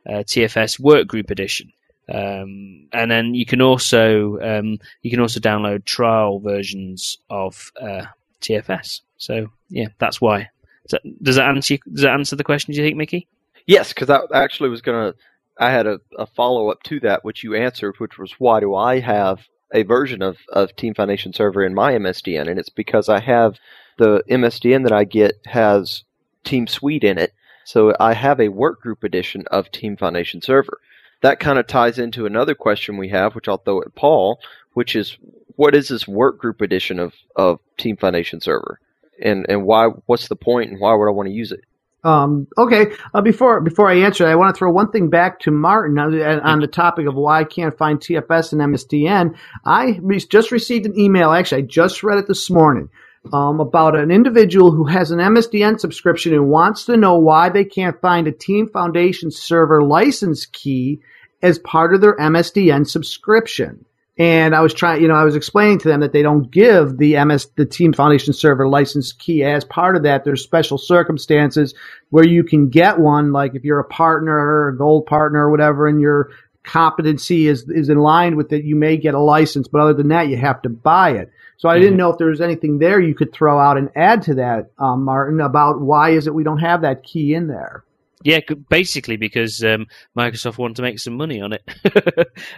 uh, 0.10 0.24
TFS 0.26 0.82
Workgroup 0.82 1.30
Edition. 1.30 1.72
Um, 2.12 2.88
and 2.92 3.12
then 3.12 3.36
you 3.36 3.46
can 3.46 3.62
also 3.62 4.40
um, 4.40 4.80
you 5.04 5.12
can 5.12 5.20
also 5.20 5.40
download 5.40 5.86
trial 5.86 6.40
versions 6.40 7.20
of 7.30 7.72
uh, 7.80 8.06
TFS. 8.42 9.02
So 9.18 9.52
yeah, 9.70 9.88
that's 10.00 10.20
why. 10.20 10.50
Does 10.88 11.00
that, 11.04 11.24
does 11.24 11.36
that 11.36 11.48
answer 11.50 11.78
does 11.92 12.04
that 12.04 12.14
answer 12.14 12.36
the 12.36 12.44
question? 12.44 12.74
Do 12.74 12.80
you 12.82 12.86
think, 12.86 12.98
Mickey? 12.98 13.28
Yes, 13.66 13.94
because 13.94 14.10
I 14.10 14.22
actually 14.34 14.70
was 14.70 14.82
gonna. 14.82 15.14
I 15.58 15.72
had 15.72 15.88
a, 15.88 16.00
a 16.18 16.26
follow 16.26 16.70
up 16.70 16.84
to 16.84 17.00
that, 17.02 17.24
which 17.24 17.44
you 17.44 17.54
answered, 17.54 17.96
which 18.00 18.18
was 18.18 18.34
why 18.40 18.60
do 18.60 18.76
I 18.76 19.00
have 19.00 19.42
a 19.74 19.84
version 19.84 20.22
of, 20.22 20.38
of 20.52 20.76
Team 20.76 20.94
Foundation 20.94 21.34
Server 21.34 21.64
in 21.64 21.74
my 21.74 21.94
MSDN, 21.94 22.50
and 22.50 22.60
it's 22.60 22.70
because 22.70 23.10
I 23.10 23.20
have 23.20 23.60
the 23.98 24.24
MSDN 24.30 24.84
that 24.84 24.94
I 24.94 25.04
get 25.04 25.40
has 25.46 26.04
Team 26.44 26.68
Suite 26.68 27.04
in 27.04 27.18
it, 27.18 27.34
So 27.66 27.94
I 28.00 28.14
have 28.14 28.40
a 28.40 28.48
workgroup 28.48 29.04
edition 29.04 29.46
of 29.52 29.72
Team 29.72 29.98
Foundation 29.98 30.42
Server. 30.42 30.80
That 31.22 31.40
kind 31.40 31.60
of 31.60 31.68
ties 31.68 32.00
into 32.00 32.26
another 32.26 32.56
question 32.56 32.98
we 32.98 33.10
have, 33.10 33.36
which 33.36 33.48
I'll 33.48 33.58
throw 33.58 33.82
at 33.82 33.94
Paul, 33.94 34.40
which 34.74 34.96
is 34.96 35.18
what 35.58 35.76
is 35.76 35.90
this 35.90 36.06
workgroup 36.06 36.62
edition 36.62 36.98
of, 36.98 37.14
of 37.36 37.60
Team 37.78 37.98
Foundation 37.98 38.40
Server? 38.40 38.80
And 39.22 39.46
and 39.50 39.64
why 39.66 39.88
what's 40.06 40.28
the 40.28 40.36
point 40.36 40.72
and 40.72 40.80
why 40.80 40.94
would 40.94 41.08
I 41.08 41.12
want 41.12 41.28
to 41.28 41.34
use 41.34 41.52
it? 41.52 41.62
Um, 42.04 42.48
okay. 42.58 42.94
Uh, 43.14 43.22
before 43.22 43.60
before 43.60 43.90
I 43.90 43.98
answer, 43.98 44.26
I 44.26 44.36
want 44.36 44.56
to 44.56 44.58
throw 44.58 44.72
one 44.72 44.92
thing 44.92 45.10
back 45.10 45.42
to 45.42 45.52
Martin 45.52 46.00
on, 46.00 46.18
on 46.22 46.60
the 46.60 46.68
topic 46.68 47.08
of 47.08 47.16
why 47.16 47.42
I 47.42 47.44
can't 47.44 47.78
find 47.78 48.00
TFS 48.00 48.54
and 48.54 48.62
MSDN. 48.62 49.36
I 49.66 50.00
just 50.30 50.52
received 50.52 50.86
an 50.86 50.98
email. 50.98 51.32
Actually, 51.32 51.64
I 51.64 51.66
just 51.66 52.04
read 52.04 52.20
it 52.20 52.28
this 52.28 52.50
morning 52.50 52.90
um, 53.34 53.60
about 53.60 53.98
an 53.98 54.12
individual 54.12 54.72
who 54.72 54.86
has 54.86 55.12
an 55.12 55.20
MSDN 55.20 55.80
subscription 55.80 56.34
and 56.34 56.50
wants 56.50 56.86
to 56.86 56.96
know 56.96 57.18
why 57.18 57.50
they 57.50 57.66
can't 57.66 58.00
find 58.00 58.28
a 58.28 58.32
Team 58.32 58.70
Foundation 58.70 59.30
server 59.30 59.84
license 59.84 60.46
key 60.46 61.02
as 61.42 61.60
part 61.60 61.94
of 61.94 62.02
their 62.02 62.16
MSDN 62.16 62.88
subscription. 62.88 63.86
And 64.20 64.54
I 64.54 64.60
was 64.60 64.74
trying, 64.74 65.02
you 65.02 65.08
know, 65.08 65.16
I 65.16 65.24
was 65.24 65.38
explaining 65.38 65.80
to 65.80 65.88
them 65.88 66.02
that 66.02 66.12
they 66.12 66.22
don't 66.22 66.52
give 66.52 66.98
the 66.98 67.24
MS, 67.24 67.48
the 67.56 67.66
Team 67.66 67.94
Foundation 67.94 68.34
server 68.34 68.68
license 68.68 69.14
key 69.14 69.46
as 69.46 69.64
part 69.64 69.96
of 69.96 70.04
that. 70.04 70.26
There's 70.26 70.44
special 70.44 70.78
circumstances 70.78 71.74
where 72.10 72.28
you 72.28 72.44
can 72.44 72.68
get 72.68 73.00
one, 73.00 73.32
like 73.32 73.56
if 73.56 73.64
you're 73.64 73.80
a 73.80 73.86
partner 73.86 74.36
or 74.36 74.68
a 74.70 74.78
gold 74.78 75.06
partner 75.06 75.46
or 75.46 75.50
whatever, 75.50 75.88
and 75.88 76.02
your 76.02 76.32
competency 76.64 77.48
is, 77.48 77.70
is 77.70 77.88
in 77.88 77.98
line 77.98 78.36
with 78.36 78.52
it, 78.52 78.66
you 78.66 78.76
may 78.76 78.98
get 78.98 79.14
a 79.14 79.20
license. 79.20 79.70
But 79.70 79.80
other 79.80 79.94
than 79.94 80.10
that, 80.10 80.28
you 80.28 80.36
have 80.36 80.62
to 80.64 80.70
buy 80.70 81.12
it. 81.12 81.32
So 81.56 81.70
I 81.70 81.76
mm-hmm. 81.76 81.84
didn't 81.84 81.98
know 81.98 82.12
if 82.12 82.18
there 82.18 82.28
was 82.28 82.42
anything 82.42 82.78
there 82.78 83.00
you 83.00 83.16
could 83.16 83.32
throw 83.32 83.58
out 83.58 83.78
and 83.78 83.90
add 83.96 84.24
to 84.24 84.36
that, 84.36 84.72
um, 84.78 85.06
Martin, 85.06 85.40
about 85.40 85.80
why 85.80 86.10
is 86.10 86.28
it 86.28 86.36
we 86.36 86.44
don't 86.44 86.60
have 86.60 86.82
that 86.82 87.04
key 87.04 87.34
in 87.34 87.48
there. 87.48 87.86
Yeah, 88.24 88.40
basically 88.70 89.16
because 89.16 89.64
um, 89.64 89.88
Microsoft 90.18 90.58
wanted 90.58 90.76
to 90.78 90.82
make 90.82 91.00
some 91.00 91.16
money 91.16 91.42
on 91.42 91.54
it, 91.54 91.64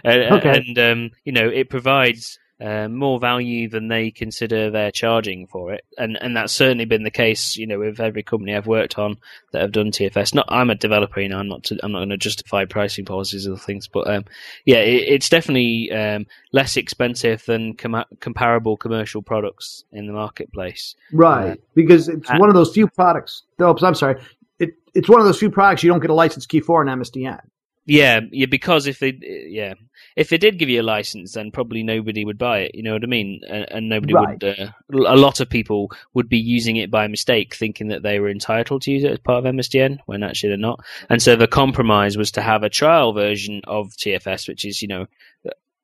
and, 0.04 0.32
okay. 0.38 0.56
and 0.56 0.78
um, 0.78 1.10
you 1.24 1.32
know 1.32 1.48
it 1.48 1.70
provides 1.70 2.38
uh, 2.62 2.88
more 2.88 3.18
value 3.18 3.68
than 3.68 3.88
they 3.88 4.10
consider 4.10 4.70
they're 4.70 4.90
charging 4.90 5.46
for 5.46 5.72
it, 5.72 5.84
and 5.98 6.16
and 6.20 6.36
that's 6.36 6.52
certainly 6.52 6.84
been 6.84 7.02
the 7.02 7.10
case. 7.10 7.56
You 7.56 7.66
know, 7.66 7.78
with 7.78 8.00
every 8.00 8.22
company 8.22 8.54
I've 8.54 8.66
worked 8.66 8.98
on 8.98 9.18
that 9.52 9.62
have 9.62 9.72
done 9.72 9.90
TFS. 9.90 10.34
Not 10.34 10.46
I'm 10.48 10.70
a 10.70 10.74
developer, 10.74 11.20
you 11.20 11.28
know, 11.28 11.38
I'm 11.38 11.48
not 11.48 11.64
to, 11.64 11.78
I'm 11.82 11.92
not 11.92 11.98
going 11.98 12.10
to 12.10 12.16
justify 12.16 12.64
pricing 12.64 13.04
policies 13.04 13.46
or 13.48 13.56
things, 13.56 13.88
but 13.88 14.08
um, 14.08 14.24
yeah, 14.64 14.78
it, 14.78 15.04
it's 15.08 15.28
definitely 15.28 15.90
um, 15.92 16.26
less 16.52 16.76
expensive 16.76 17.44
than 17.46 17.74
com- 17.74 18.04
comparable 18.20 18.76
commercial 18.76 19.22
products 19.22 19.84
in 19.92 20.06
the 20.06 20.12
marketplace. 20.12 20.94
Right, 21.12 21.52
uh, 21.52 21.56
because 21.74 22.08
it's 22.08 22.30
and, 22.30 22.38
one 22.38 22.48
of 22.48 22.54
those 22.54 22.72
few 22.72 22.86
products. 22.88 23.42
Oh, 23.60 23.76
I'm 23.80 23.94
sorry 23.94 24.20
it's 24.94 25.08
one 25.08 25.20
of 25.20 25.26
those 25.26 25.38
few 25.38 25.50
products 25.50 25.82
you 25.82 25.90
don't 25.90 26.00
get 26.00 26.10
a 26.10 26.14
license 26.14 26.46
key 26.46 26.60
for 26.60 26.82
in 26.82 26.88
MSDN. 26.88 27.40
Yeah, 27.84 28.20
yeah, 28.30 28.46
because 28.46 28.86
if 28.86 29.00
they, 29.00 29.18
yeah, 29.48 29.74
if 30.14 30.28
they 30.28 30.38
did 30.38 30.58
give 30.58 30.68
you 30.68 30.82
a 30.82 30.84
license, 30.84 31.32
then 31.32 31.50
probably 31.50 31.82
nobody 31.82 32.24
would 32.24 32.38
buy 32.38 32.60
it. 32.60 32.76
You 32.76 32.84
know 32.84 32.92
what 32.92 33.02
I 33.02 33.08
mean? 33.08 33.40
And, 33.48 33.72
and 33.72 33.88
nobody 33.88 34.14
right. 34.14 34.40
would. 34.40 34.58
Uh, 34.60 34.72
a 35.08 35.16
lot 35.16 35.40
of 35.40 35.50
people 35.50 35.90
would 36.14 36.28
be 36.28 36.38
using 36.38 36.76
it 36.76 36.92
by 36.92 37.08
mistake, 37.08 37.54
thinking 37.54 37.88
that 37.88 38.04
they 38.04 38.20
were 38.20 38.30
entitled 38.30 38.82
to 38.82 38.92
use 38.92 39.02
it 39.02 39.10
as 39.10 39.18
part 39.18 39.44
of 39.44 39.52
MSDN 39.52 39.98
when 40.06 40.22
actually 40.22 40.50
they're 40.50 40.58
not. 40.58 40.84
And 41.08 41.20
so 41.20 41.34
the 41.34 41.48
compromise 41.48 42.16
was 42.16 42.30
to 42.32 42.42
have 42.42 42.62
a 42.62 42.70
trial 42.70 43.12
version 43.14 43.62
of 43.64 43.88
TFS, 43.88 44.46
which 44.46 44.64
is 44.64 44.80
you 44.80 44.86
know 44.86 45.06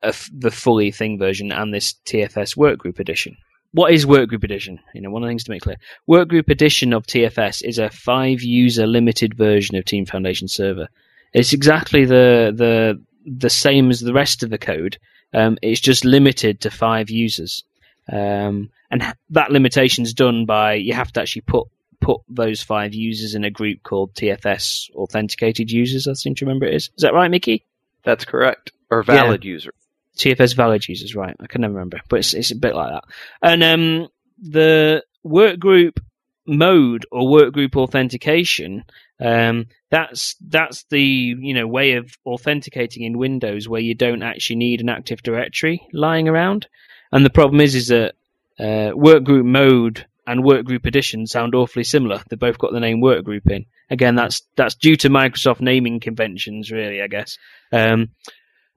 a, 0.02 0.14
the 0.32 0.52
fully 0.52 0.92
thing 0.92 1.18
version, 1.18 1.50
and 1.50 1.74
this 1.74 1.94
TFS 2.06 2.56
Workgroup 2.56 3.00
edition 3.00 3.36
what 3.72 3.92
is 3.92 4.06
Workgroup 4.06 4.44
Edition? 4.44 4.80
You 4.94 5.02
know, 5.02 5.10
one 5.10 5.22
of 5.22 5.26
the 5.26 5.30
things 5.30 5.44
to 5.44 5.50
make 5.50 5.62
clear: 5.62 5.76
Workgroup 6.08 6.48
Edition 6.48 6.92
of 6.92 7.06
TFS 7.06 7.62
is 7.62 7.78
a 7.78 7.90
five-user 7.90 8.86
limited 8.86 9.34
version 9.34 9.76
of 9.76 9.84
Team 9.84 10.06
Foundation 10.06 10.48
Server. 10.48 10.88
It's 11.32 11.52
exactly 11.52 12.04
the 12.04 12.52
the 12.54 13.02
the 13.26 13.50
same 13.50 13.90
as 13.90 14.00
the 14.00 14.14
rest 14.14 14.42
of 14.42 14.50
the 14.50 14.58
code. 14.58 14.98
Um, 15.34 15.58
it's 15.60 15.80
just 15.80 16.04
limited 16.04 16.62
to 16.62 16.70
five 16.70 17.10
users, 17.10 17.62
um, 18.10 18.70
and 18.90 19.14
that 19.30 19.50
limitation 19.50 20.04
is 20.04 20.14
done 20.14 20.46
by 20.46 20.74
you 20.74 20.94
have 20.94 21.12
to 21.12 21.20
actually 21.20 21.42
put 21.42 21.68
put 22.00 22.20
those 22.28 22.62
five 22.62 22.94
users 22.94 23.34
in 23.34 23.44
a 23.44 23.50
group 23.50 23.82
called 23.82 24.14
TFS 24.14 24.90
Authenticated 24.94 25.70
Users. 25.70 26.06
I 26.06 26.14
seem 26.14 26.34
to 26.36 26.44
remember 26.44 26.66
it 26.66 26.74
is. 26.74 26.90
Is 26.96 27.02
that 27.02 27.12
right, 27.12 27.30
Mickey? 27.30 27.64
That's 28.04 28.24
correct. 28.24 28.72
Or 28.90 29.02
valid 29.02 29.44
yeah. 29.44 29.50
user. 29.50 29.72
TFS 30.18 30.56
valid 30.56 30.86
users, 30.88 31.14
right? 31.14 31.36
I 31.40 31.46
can 31.46 31.60
never 31.60 31.74
remember, 31.74 32.00
but 32.08 32.18
it's, 32.18 32.34
it's 32.34 32.50
a 32.50 32.56
bit 32.56 32.74
like 32.74 32.92
that. 32.92 33.04
And 33.40 33.62
um, 33.62 34.08
the 34.38 35.04
workgroup 35.24 35.98
mode 36.46 37.06
or 37.12 37.22
workgroup 37.22 37.76
authentication, 37.76 38.84
um, 39.20 39.66
that's 39.90 40.36
that's 40.40 40.84
the 40.90 41.00
you 41.00 41.54
know 41.54 41.66
way 41.66 41.92
of 41.94 42.16
authenticating 42.26 43.04
in 43.04 43.18
Windows 43.18 43.68
where 43.68 43.80
you 43.80 43.94
don't 43.94 44.22
actually 44.22 44.56
need 44.56 44.80
an 44.80 44.88
Active 44.88 45.22
Directory 45.22 45.86
lying 45.92 46.28
around. 46.28 46.66
And 47.12 47.24
the 47.24 47.30
problem 47.30 47.60
is, 47.60 47.74
is 47.74 47.88
that 47.88 48.14
uh, 48.58 48.92
workgroup 48.92 49.44
mode 49.44 50.06
and 50.26 50.44
workgroup 50.44 50.84
edition 50.84 51.26
sound 51.26 51.54
awfully 51.54 51.84
similar. 51.84 52.22
They've 52.28 52.38
both 52.38 52.58
got 52.58 52.72
the 52.72 52.80
name 52.80 53.00
workgroup 53.00 53.50
in. 53.50 53.64
Again, 53.88 54.14
that's 54.14 54.42
that's 54.56 54.74
due 54.74 54.96
to 54.96 55.08
Microsoft 55.08 55.60
naming 55.60 56.00
conventions, 56.00 56.70
really, 56.70 57.00
I 57.00 57.06
guess. 57.06 57.38
Um, 57.72 58.10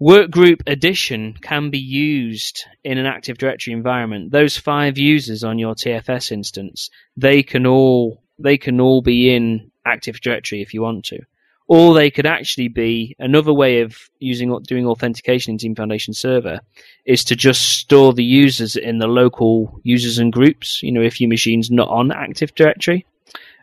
Workgroup 0.01 0.63
Edition 0.65 1.37
can 1.41 1.69
be 1.69 1.77
used 1.77 2.65
in 2.83 2.97
an 2.97 3.05
Active 3.05 3.37
Directory 3.37 3.71
environment. 3.71 4.31
Those 4.31 4.57
five 4.57 4.97
users 4.97 5.43
on 5.43 5.59
your 5.59 5.75
TFS 5.75 6.31
instance, 6.31 6.89
they 7.15 7.43
can 7.43 7.67
all 7.67 8.23
they 8.39 8.57
can 8.57 8.81
all 8.81 9.03
be 9.03 9.31
in 9.31 9.69
Active 9.85 10.19
Directory 10.19 10.63
if 10.63 10.73
you 10.73 10.81
want 10.81 11.05
to. 11.05 11.19
Or 11.67 11.93
they 11.93 12.09
could 12.09 12.25
actually 12.25 12.67
be 12.67 13.15
another 13.19 13.53
way 13.53 13.81
of 13.81 13.95
using 14.17 14.57
doing 14.63 14.87
authentication 14.87 15.51
in 15.51 15.57
Team 15.59 15.75
Foundation 15.75 16.15
Server 16.15 16.61
is 17.05 17.23
to 17.25 17.35
just 17.35 17.61
store 17.61 18.11
the 18.11 18.23
users 18.23 18.75
in 18.75 18.97
the 18.97 19.07
local 19.07 19.79
users 19.83 20.17
and 20.17 20.33
groups. 20.33 20.81
You 20.81 20.93
know, 20.93 21.01
if 21.01 21.21
your 21.21 21.29
machine's 21.29 21.69
not 21.69 21.89
on 21.89 22.11
Active 22.11 22.55
Directory, 22.55 23.05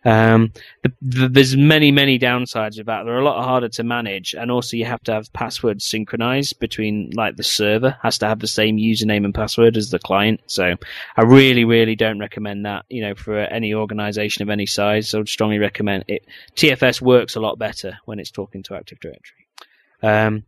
um, 0.05 0.52
the, 0.83 0.93
the, 1.02 1.28
there's 1.28 1.57
many, 1.57 1.90
many 1.90 2.19
downsides 2.19 2.78
of 2.78 2.87
that. 2.87 3.05
They're 3.05 3.19
a 3.19 3.25
lot 3.25 3.43
harder 3.45 3.69
to 3.71 3.83
manage, 3.83 4.35
and 4.35 4.50
also 4.50 4.76
you 4.76 4.85
have 4.85 5.02
to 5.05 5.12
have 5.12 5.33
passwords 5.33 5.85
synchronized 5.85 6.59
between, 6.59 7.11
like 7.14 7.37
the 7.37 7.43
server 7.43 7.97
has 8.02 8.19
to 8.19 8.26
have 8.26 8.40
the 8.40 8.47
same 8.47 8.76
username 8.76 9.25
and 9.25 9.35
password 9.35 9.76
as 9.76 9.90
the 9.90 9.99
client. 9.99 10.40
So 10.47 10.75
I 11.17 11.23
really, 11.23 11.64
really 11.64 11.97
don't 11.97 12.19
recommend 12.19 12.67
that. 12.67 12.85
You 12.88 13.02
know, 13.02 13.14
for 13.14 13.38
any 13.38 13.75
organization 13.75 14.43
of 14.43 14.50
any 14.50 14.67
size, 14.67 15.14
I 15.14 15.19
would 15.19 15.28
strongly 15.28 15.59
recommend 15.59 16.05
it. 16.09 16.25
TFS 16.57 17.00
works 17.00 17.37
a 17.37 17.40
lot 17.40 17.59
better 17.59 17.99
when 18.05 18.19
it's 18.19 18.31
talking 18.31 18.62
to 18.64 18.75
Active 18.75 19.00
Directory. 19.00 19.47
Um, 20.02 20.45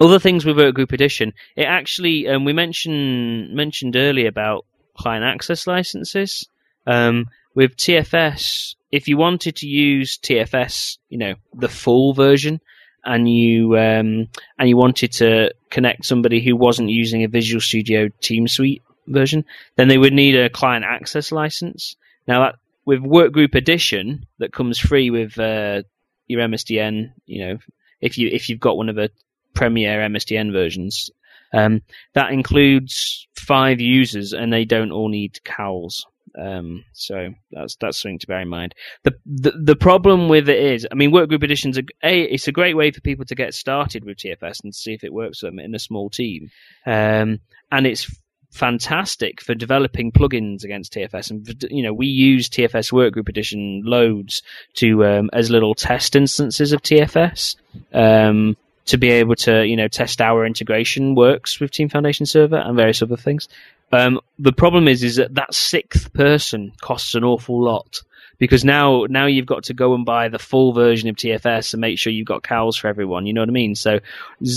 other 0.00 0.18
things 0.18 0.44
with 0.44 0.56
Workgroup 0.56 0.92
Edition, 0.92 1.32
it 1.56 1.64
actually, 1.64 2.28
um, 2.28 2.44
we 2.44 2.52
mentioned 2.52 3.52
mentioned 3.54 3.96
earlier 3.96 4.28
about 4.28 4.64
client 4.96 5.24
access 5.24 5.66
licenses. 5.66 6.48
Um, 6.86 7.28
with 7.54 7.76
TFS, 7.76 8.74
if 8.92 9.08
you 9.08 9.16
wanted 9.16 9.56
to 9.56 9.66
use 9.66 10.18
TFS, 10.18 10.98
you 11.08 11.18
know, 11.18 11.34
the 11.54 11.68
full 11.68 12.12
version, 12.12 12.60
and 13.04 13.28
you 13.28 13.76
um, 13.76 14.28
and 14.58 14.68
you 14.68 14.76
wanted 14.76 15.12
to 15.12 15.52
connect 15.70 16.04
somebody 16.04 16.40
who 16.40 16.54
wasn't 16.54 16.90
using 16.90 17.24
a 17.24 17.28
Visual 17.28 17.60
Studio 17.60 18.08
Team 18.20 18.46
Suite 18.46 18.82
version, 19.06 19.44
then 19.76 19.88
they 19.88 19.98
would 19.98 20.12
need 20.12 20.36
a 20.36 20.50
client 20.50 20.84
access 20.84 21.32
license. 21.32 21.96
Now, 22.28 22.44
that, 22.44 22.56
with 22.84 23.00
Workgroup 23.00 23.54
Edition, 23.54 24.26
that 24.38 24.52
comes 24.52 24.78
free 24.78 25.10
with 25.10 25.38
uh, 25.38 25.82
your 26.28 26.42
MSDN, 26.42 27.12
you 27.26 27.46
know, 27.46 27.58
if 28.00 28.18
you 28.18 28.28
if 28.28 28.48
you've 28.48 28.60
got 28.60 28.76
one 28.76 28.88
of 28.88 28.96
the 28.96 29.10
Premier 29.54 30.00
MSDN 30.00 30.52
versions, 30.52 31.10
um, 31.52 31.82
that 32.12 32.32
includes 32.32 33.26
five 33.34 33.80
users, 33.80 34.32
and 34.32 34.52
they 34.52 34.64
don't 34.64 34.92
all 34.92 35.08
need 35.08 35.42
CALs. 35.44 36.06
Um, 36.38 36.84
so 36.92 37.34
that's 37.50 37.76
that's 37.76 38.00
something 38.00 38.18
to 38.20 38.26
bear 38.26 38.40
in 38.40 38.48
mind. 38.48 38.74
The, 39.04 39.14
the 39.26 39.52
the 39.52 39.76
problem 39.76 40.28
with 40.28 40.48
it 40.48 40.58
is, 40.58 40.86
I 40.90 40.94
mean, 40.94 41.12
workgroup 41.12 41.42
editions 41.42 41.78
are 41.78 41.84
a 42.02 42.22
it's 42.22 42.48
a 42.48 42.52
great 42.52 42.76
way 42.76 42.90
for 42.90 43.00
people 43.00 43.24
to 43.26 43.34
get 43.34 43.54
started 43.54 44.04
with 44.04 44.18
TFS 44.18 44.64
and 44.64 44.74
see 44.74 44.94
if 44.94 45.04
it 45.04 45.12
works 45.12 45.40
for 45.40 45.46
them 45.46 45.58
in 45.58 45.74
a 45.74 45.78
small 45.78 46.10
team, 46.10 46.50
um, 46.86 47.40
and 47.70 47.86
it's 47.86 48.10
fantastic 48.50 49.40
for 49.40 49.54
developing 49.54 50.12
plugins 50.12 50.62
against 50.62 50.92
TFS. 50.94 51.30
And 51.30 51.64
you 51.70 51.82
know, 51.82 51.92
we 51.92 52.06
use 52.06 52.48
TFS 52.48 52.92
Workgroup 52.92 53.28
Edition 53.28 53.82
loads 53.84 54.42
to 54.74 55.04
um, 55.04 55.30
as 55.32 55.50
little 55.50 55.74
test 55.74 56.16
instances 56.16 56.72
of 56.72 56.82
TFS. 56.82 57.56
Um, 57.92 58.56
to 58.84 58.98
be 58.98 59.10
able 59.10 59.36
to, 59.36 59.64
you 59.64 59.76
know, 59.76 59.86
test 59.86 60.20
our 60.20 60.44
integration 60.44 61.14
works 61.14 61.60
with 61.60 61.70
Team 61.70 61.88
Foundation 61.88 62.26
Server 62.26 62.56
and 62.56 62.76
various 62.76 63.00
other 63.00 63.16
things. 63.16 63.48
Um, 63.92 64.20
the 64.38 64.52
problem 64.52 64.88
is, 64.88 65.02
is 65.02 65.16
that 65.16 65.34
that 65.34 65.54
sixth 65.54 66.12
person 66.12 66.72
costs 66.80 67.14
an 67.14 67.24
awful 67.24 67.62
lot 67.62 68.02
because 68.38 68.64
now, 68.64 69.04
now 69.08 69.26
you've 69.26 69.46
got 69.46 69.64
to 69.64 69.74
go 69.74 69.94
and 69.94 70.04
buy 70.04 70.28
the 70.28 70.38
full 70.38 70.72
version 70.72 71.08
of 71.08 71.16
TFS 71.16 71.74
and 71.74 71.80
make 71.80 71.98
sure 71.98 72.12
you've 72.12 72.26
got 72.26 72.42
CALs 72.42 72.76
for 72.76 72.88
everyone. 72.88 73.26
You 73.26 73.32
know 73.32 73.42
what 73.42 73.48
I 73.48 73.52
mean? 73.52 73.74
So 73.74 74.00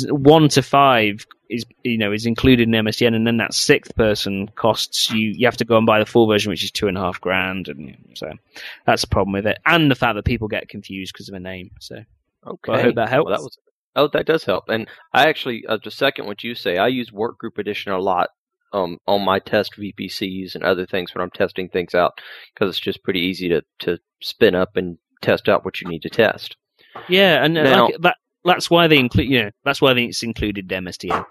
one 0.09 0.49
to 0.49 0.61
five 0.61 1.27
is 1.47 1.63
you 1.83 1.97
know 1.97 2.11
is 2.11 2.25
included 2.25 2.67
in 2.67 2.73
MSDN, 2.73 3.13
and 3.13 3.27
then 3.27 3.37
that 3.37 3.53
sixth 3.53 3.95
person 3.95 4.47
costs 4.55 5.11
you. 5.11 5.29
You 5.29 5.45
have 5.45 5.57
to 5.57 5.65
go 5.65 5.77
and 5.77 5.85
buy 5.85 5.99
the 5.99 6.05
full 6.05 6.25
version, 6.25 6.49
which 6.49 6.63
is 6.63 6.71
two 6.71 6.87
and 6.87 6.97
a 6.97 7.01
half 7.01 7.21
grand, 7.21 7.67
and 7.67 7.95
so 8.15 8.31
that's 8.87 9.03
a 9.03 9.07
problem 9.07 9.33
with 9.33 9.45
it, 9.45 9.59
and 9.65 9.91
the 9.91 9.95
fact 9.95 10.15
that 10.15 10.25
people 10.25 10.47
get 10.47 10.69
confused 10.69 11.13
because 11.13 11.29
of 11.29 11.35
a 11.35 11.39
name. 11.39 11.71
So 11.79 11.97
Okay. 12.47 12.73
I 12.73 12.81
hope 12.81 12.95
that 12.95 13.09
helps. 13.09 13.29
Well, 13.29 13.37
that 13.37 13.43
was 13.43 13.57
oh, 13.95 14.07
that 14.09 14.25
does 14.25 14.43
help. 14.43 14.69
And 14.69 14.87
I 15.13 15.27
actually, 15.27 15.65
uh, 15.67 15.77
to 15.79 15.91
second 15.91 16.25
what 16.25 16.43
you 16.43 16.55
say, 16.55 16.77
I 16.77 16.87
use 16.87 17.11
Workgroup 17.11 17.57
Edition 17.57 17.91
a 17.91 17.99
lot 17.99 18.29
um, 18.73 18.97
on 19.07 19.23
my 19.23 19.39
test 19.39 19.73
VPCs 19.77 20.55
and 20.55 20.63
other 20.63 20.85
things 20.85 21.13
when 21.13 21.21
I'm 21.21 21.31
testing 21.31 21.69
things 21.69 21.95
out 21.95 22.19
because 22.53 22.69
it's 22.69 22.79
just 22.79 23.03
pretty 23.03 23.21
easy 23.21 23.49
to 23.49 23.61
to 23.79 23.99
spin 24.21 24.55
up 24.55 24.75
and 24.75 24.97
test 25.21 25.47
out 25.49 25.63
what 25.65 25.81
you 25.81 25.87
need 25.87 26.01
to 26.03 26.09
test. 26.09 26.57
yeah, 27.07 27.43
and 27.43 27.57
uh, 27.57 27.63
Now- 27.63 27.85
like, 27.85 27.95
that 28.01 28.17
that's 28.45 28.69
why 28.69 28.87
they 28.87 28.97
include 28.97 29.27
you 29.27 29.43
know 29.43 29.51
that's 29.63 29.81
why 29.81 29.93
they, 29.93 30.03
it's 30.05 30.23
included 30.23 30.71
what 30.71 31.25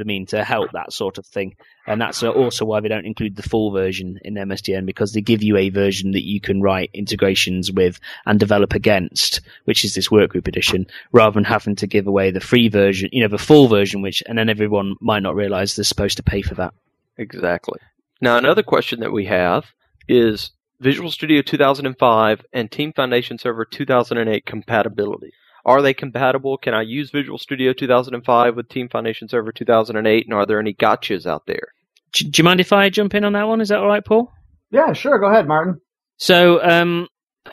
I 0.00 0.02
mean 0.04 0.26
to 0.26 0.44
help 0.44 0.72
that 0.72 0.92
sort 0.92 1.18
of 1.18 1.26
thing, 1.26 1.56
and 1.86 2.00
that's 2.00 2.22
also 2.22 2.64
why 2.64 2.80
they 2.80 2.88
don't 2.88 3.06
include 3.06 3.36
the 3.36 3.42
full 3.42 3.72
version 3.72 4.18
in 4.22 4.34
MSDN 4.34 4.86
because 4.86 5.12
they 5.12 5.20
give 5.20 5.42
you 5.42 5.56
a 5.56 5.70
version 5.70 6.12
that 6.12 6.24
you 6.24 6.40
can 6.40 6.60
write 6.60 6.90
integrations 6.92 7.72
with 7.72 7.98
and 8.26 8.38
develop 8.38 8.74
against, 8.74 9.40
which 9.64 9.84
is 9.84 9.94
this 9.94 10.08
workgroup 10.08 10.46
edition, 10.46 10.86
rather 11.12 11.34
than 11.34 11.44
having 11.44 11.76
to 11.76 11.86
give 11.86 12.06
away 12.06 12.30
the 12.30 12.40
free 12.40 12.68
version, 12.68 13.08
you 13.12 13.22
know, 13.22 13.28
the 13.28 13.38
full 13.38 13.68
version, 13.68 14.02
which 14.02 14.22
and 14.26 14.38
then 14.38 14.50
everyone 14.50 14.94
might 15.00 15.22
not 15.22 15.34
realize 15.34 15.74
they're 15.74 15.84
supposed 15.84 16.18
to 16.18 16.22
pay 16.22 16.42
for 16.42 16.54
that. 16.54 16.74
Exactly. 17.16 17.80
Now, 18.20 18.36
another 18.36 18.62
question 18.62 19.00
that 19.00 19.12
we 19.12 19.26
have 19.26 19.64
is 20.08 20.50
Visual 20.80 21.10
Studio 21.10 21.42
2005 21.42 22.44
and 22.52 22.70
Team 22.70 22.92
Foundation 22.92 23.38
Server 23.38 23.64
2008 23.64 24.44
compatibility. 24.46 25.32
Are 25.68 25.82
they 25.82 25.92
compatible? 25.92 26.56
Can 26.56 26.72
I 26.72 26.80
use 26.80 27.10
Visual 27.10 27.36
Studio 27.36 27.74
2005 27.74 28.56
with 28.56 28.70
Team 28.70 28.88
Foundation 28.88 29.28
Server 29.28 29.52
2008? 29.52 30.24
And 30.24 30.32
are 30.32 30.46
there 30.46 30.58
any 30.58 30.72
gotchas 30.72 31.26
out 31.26 31.44
there? 31.46 31.74
Do, 32.14 32.24
do 32.24 32.40
you 32.40 32.44
mind 32.44 32.60
if 32.60 32.72
I 32.72 32.88
jump 32.88 33.14
in 33.14 33.22
on 33.22 33.34
that 33.34 33.46
one? 33.46 33.60
Is 33.60 33.68
that 33.68 33.80
all 33.80 33.86
right, 33.86 34.02
Paul? 34.02 34.32
Yeah, 34.70 34.94
sure. 34.94 35.18
Go 35.18 35.26
ahead, 35.26 35.46
Martin. 35.46 35.78
So, 36.16 36.64
um, 36.64 37.06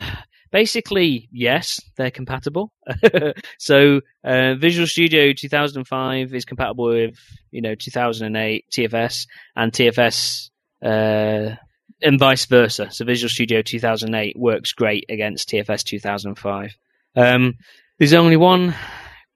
basically, 0.50 1.28
yes, 1.30 1.78
they're 1.98 2.10
compatible. 2.10 2.72
so, 3.58 4.00
uh, 4.24 4.54
Visual 4.54 4.86
Studio 4.86 5.34
2005 5.34 6.32
is 6.32 6.46
compatible 6.46 6.88
with, 6.88 7.18
you 7.50 7.60
know, 7.60 7.74
2008 7.74 8.64
TFS 8.72 9.26
and 9.54 9.72
TFS, 9.72 10.48
uh, 10.82 11.54
and 12.00 12.18
vice 12.18 12.46
versa. 12.46 12.90
So, 12.90 13.04
Visual 13.04 13.28
Studio 13.28 13.60
2008 13.60 14.38
works 14.38 14.72
great 14.72 15.04
against 15.10 15.50
TFS 15.50 15.84
2005. 15.84 16.74
Um, 17.14 17.54
there's 17.98 18.12
only 18.12 18.36
one 18.36 18.74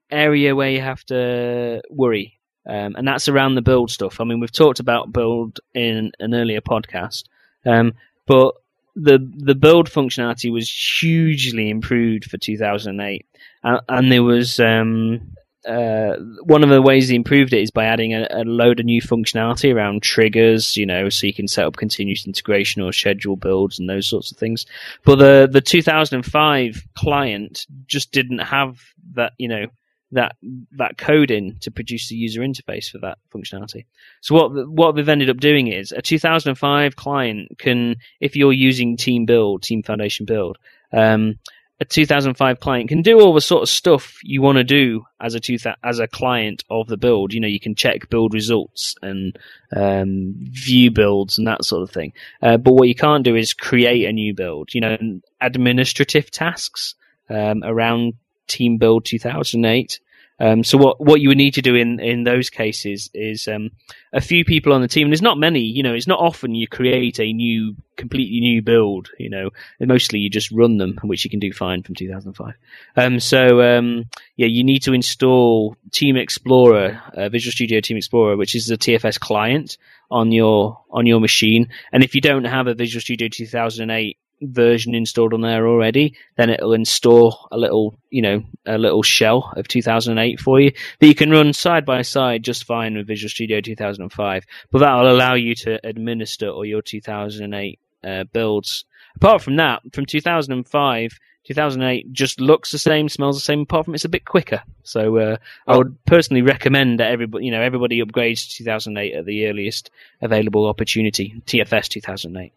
area 0.09 0.55
where 0.55 0.69
you 0.69 0.81
have 0.81 1.03
to 1.05 1.81
worry, 1.89 2.39
um, 2.67 2.95
and 2.95 3.07
that's 3.07 3.27
around 3.27 3.55
the 3.55 3.61
build 3.61 3.91
stuff. 3.91 4.19
I 4.19 4.23
mean, 4.23 4.39
we've 4.39 4.51
talked 4.51 4.79
about 4.79 5.13
build 5.13 5.59
in 5.73 6.11
an 6.19 6.33
earlier 6.33 6.61
podcast, 6.61 7.23
um, 7.65 7.93
but 8.27 8.55
the 8.95 9.19
the 9.37 9.55
build 9.55 9.89
functionality 9.89 10.51
was 10.51 10.69
hugely 10.69 11.69
improved 11.69 12.25
for 12.25 12.37
2008, 12.37 13.25
and, 13.63 13.81
and 13.87 14.11
there 14.11 14.23
was 14.23 14.59
um, 14.59 15.35
uh, 15.65 16.15
one 16.43 16.63
of 16.63 16.69
the 16.69 16.81
ways 16.81 17.09
they 17.09 17.15
improved 17.15 17.53
it 17.53 17.61
is 17.61 17.71
by 17.71 17.85
adding 17.85 18.13
a, 18.13 18.27
a 18.31 18.43
load 18.43 18.79
of 18.79 18.85
new 18.85 19.01
functionality 19.01 19.73
around 19.73 20.01
triggers, 20.01 20.75
you 20.75 20.85
know, 20.85 21.09
so 21.09 21.27
you 21.27 21.33
can 21.33 21.47
set 21.47 21.65
up 21.65 21.75
continuous 21.75 22.25
integration 22.25 22.81
or 22.81 22.91
schedule 22.91 23.35
builds 23.35 23.77
and 23.79 23.89
those 23.89 24.07
sorts 24.07 24.31
of 24.31 24.37
things. 24.37 24.65
But 25.03 25.17
the 25.17 25.49
the 25.51 25.61
2005 25.61 26.87
client 26.95 27.67
just 27.85 28.11
didn't 28.11 28.39
have 28.39 28.79
that, 29.13 29.33
you 29.37 29.47
know, 29.47 29.67
that 30.13 30.35
that 30.77 30.97
code 30.97 31.31
in 31.31 31.57
to 31.61 31.71
produce 31.71 32.09
the 32.09 32.15
user 32.15 32.41
interface 32.41 32.89
for 32.89 32.97
that 32.99 33.17
functionality. 33.33 33.85
So 34.21 34.35
what 34.35 34.69
what 34.69 34.95
they've 34.95 35.07
ended 35.07 35.29
up 35.29 35.37
doing 35.37 35.67
is 35.67 35.91
a 35.91 36.01
2005 36.01 36.95
client 36.95 37.57
can, 37.57 37.97
if 38.19 38.35
you're 38.35 38.51
using 38.51 38.97
Team 38.97 39.25
Build, 39.25 39.63
Team 39.63 39.83
Foundation 39.83 40.25
Build, 40.25 40.57
um, 40.91 41.39
a 41.81 41.85
2005 41.85 42.59
client 42.59 42.89
can 42.89 43.01
do 43.01 43.19
all 43.19 43.33
the 43.33 43.41
sort 43.41 43.63
of 43.63 43.69
stuff 43.69 44.19
you 44.23 44.39
want 44.39 44.59
to 44.59 44.63
do 44.63 45.03
as 45.19 45.33
a 45.33 45.39
two 45.39 45.57
as 45.83 45.97
a 45.97 46.07
client 46.07 46.63
of 46.69 46.87
the 46.87 46.95
build. 46.95 47.33
You 47.33 47.39
know, 47.39 47.47
you 47.47 47.59
can 47.59 47.73
check 47.73 48.07
build 48.07 48.35
results 48.35 48.93
and 49.01 49.37
um, 49.75 50.35
view 50.37 50.91
builds 50.91 51.39
and 51.39 51.47
that 51.47 51.65
sort 51.65 51.81
of 51.81 51.89
thing. 51.89 52.13
Uh, 52.39 52.57
but 52.57 52.73
what 52.73 52.87
you 52.87 52.93
can't 52.93 53.23
do 53.23 53.35
is 53.35 53.55
create 53.55 54.05
a 54.05 54.13
new 54.13 54.35
build. 54.35 54.75
You 54.75 54.81
know, 54.81 54.97
administrative 55.41 56.29
tasks 56.29 56.93
um, 57.31 57.63
around 57.63 58.13
Team 58.45 58.77
Build 58.77 59.03
2008. 59.05 59.99
Um, 60.41 60.63
so 60.63 60.75
what 60.75 60.99
what 60.99 61.21
you 61.21 61.29
would 61.29 61.37
need 61.37 61.53
to 61.53 61.61
do 61.61 61.75
in 61.75 61.99
in 61.99 62.23
those 62.23 62.49
cases 62.49 63.11
is 63.13 63.47
um, 63.47 63.69
a 64.11 64.19
few 64.19 64.43
people 64.43 64.73
on 64.73 64.81
the 64.81 64.87
team. 64.87 65.05
And 65.05 65.11
there's 65.11 65.21
not 65.21 65.37
many, 65.37 65.59
you 65.59 65.83
know. 65.83 65.93
It's 65.93 66.07
not 66.07 66.19
often 66.19 66.55
you 66.55 66.67
create 66.67 67.19
a 67.19 67.31
new, 67.31 67.75
completely 67.95 68.39
new 68.39 68.63
build. 68.63 69.09
You 69.19 69.29
know, 69.29 69.49
mostly 69.79 70.17
you 70.19 70.31
just 70.31 70.51
run 70.51 70.77
them, 70.77 70.99
which 71.03 71.23
you 71.23 71.29
can 71.29 71.39
do 71.39 71.53
fine 71.53 71.83
from 71.83 71.93
2005. 71.93 72.55
Um, 72.95 73.19
so 73.19 73.61
um, 73.61 74.05
yeah, 74.35 74.47
you 74.47 74.63
need 74.63 74.79
to 74.83 74.93
install 74.93 75.75
Team 75.91 76.17
Explorer, 76.17 76.99
uh, 77.15 77.29
Visual 77.29 77.51
Studio 77.51 77.79
Team 77.79 77.97
Explorer, 77.97 78.35
which 78.35 78.55
is 78.55 78.65
the 78.65 78.79
TFS 78.79 79.19
client 79.19 79.77
on 80.09 80.31
your 80.31 80.81
on 80.89 81.05
your 81.05 81.19
machine. 81.19 81.69
And 81.93 82.03
if 82.03 82.15
you 82.15 82.21
don't 82.21 82.45
have 82.45 82.65
a 82.65 82.73
Visual 82.73 83.01
Studio 83.01 83.27
2008 83.27 84.17
version 84.41 84.95
installed 84.95 85.33
on 85.33 85.41
there 85.41 85.67
already, 85.67 86.15
then 86.37 86.49
it'll 86.49 86.73
install 86.73 87.47
a 87.51 87.57
little, 87.57 87.97
you 88.09 88.21
know, 88.21 88.43
a 88.65 88.77
little 88.77 89.03
shell 89.03 89.53
of 89.55 89.67
2008 89.67 90.39
for 90.39 90.59
you 90.59 90.71
that 90.99 91.07
you 91.07 91.15
can 91.15 91.31
run 91.31 91.53
side 91.53 91.85
by 91.85 92.01
side 92.01 92.43
just 92.43 92.65
fine 92.65 92.95
with 92.95 93.07
Visual 93.07 93.29
Studio 93.29 93.61
2005. 93.61 94.45
But 94.71 94.79
that'll 94.79 95.11
allow 95.11 95.35
you 95.35 95.55
to 95.55 95.79
administer 95.85 96.49
all 96.49 96.65
your 96.65 96.81
2008 96.81 97.79
uh, 98.03 98.23
builds. 98.25 98.85
Apart 99.15 99.41
from 99.41 99.57
that, 99.57 99.81
from 99.93 100.05
2005, 100.05 101.19
2008 101.43 102.13
just 102.13 102.39
looks 102.39 102.71
the 102.71 102.77
same, 102.77 103.09
smells 103.09 103.37
the 103.37 103.41
same. 103.41 103.61
Apart 103.61 103.85
from 103.85 103.95
it's 103.95 104.05
a 104.05 104.09
bit 104.09 104.25
quicker. 104.25 104.61
So 104.83 105.17
uh, 105.17 105.37
I 105.67 105.77
would 105.77 106.03
personally 106.05 106.41
recommend 106.43 106.99
that 106.99 107.11
everybody, 107.11 107.45
you 107.45 107.51
know, 107.51 107.61
everybody 107.61 108.01
upgrades 108.01 108.47
to 108.47 108.57
2008 108.57 109.15
at 109.15 109.25
the 109.25 109.47
earliest 109.47 109.89
available 110.21 110.67
opportunity. 110.67 111.41
TFS 111.45 111.87
2008. 111.89 112.53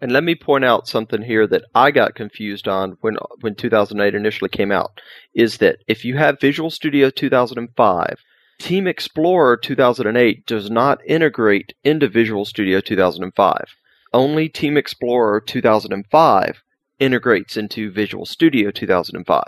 And 0.00 0.12
let 0.12 0.24
me 0.24 0.34
point 0.34 0.64
out 0.64 0.86
something 0.86 1.22
here 1.22 1.46
that 1.46 1.64
I 1.74 1.90
got 1.90 2.14
confused 2.14 2.68
on 2.68 2.98
when 3.00 3.16
when 3.40 3.54
2008 3.54 4.14
initially 4.14 4.50
came 4.50 4.70
out 4.70 5.00
is 5.34 5.58
that 5.58 5.78
if 5.86 6.04
you 6.04 6.16
have 6.18 6.40
Visual 6.40 6.70
Studio 6.70 7.10
2005, 7.10 8.18
Team 8.58 8.86
Explorer 8.86 9.56
2008 9.56 10.46
does 10.46 10.70
not 10.70 10.98
integrate 11.06 11.74
into 11.82 12.08
Visual 12.08 12.44
Studio 12.44 12.80
2005. 12.80 13.64
Only 14.12 14.48
Team 14.48 14.76
Explorer 14.76 15.40
2005 15.40 16.62
integrates 17.00 17.56
into 17.56 17.90
Visual 17.90 18.26
Studio 18.26 18.70
2005. 18.70 19.42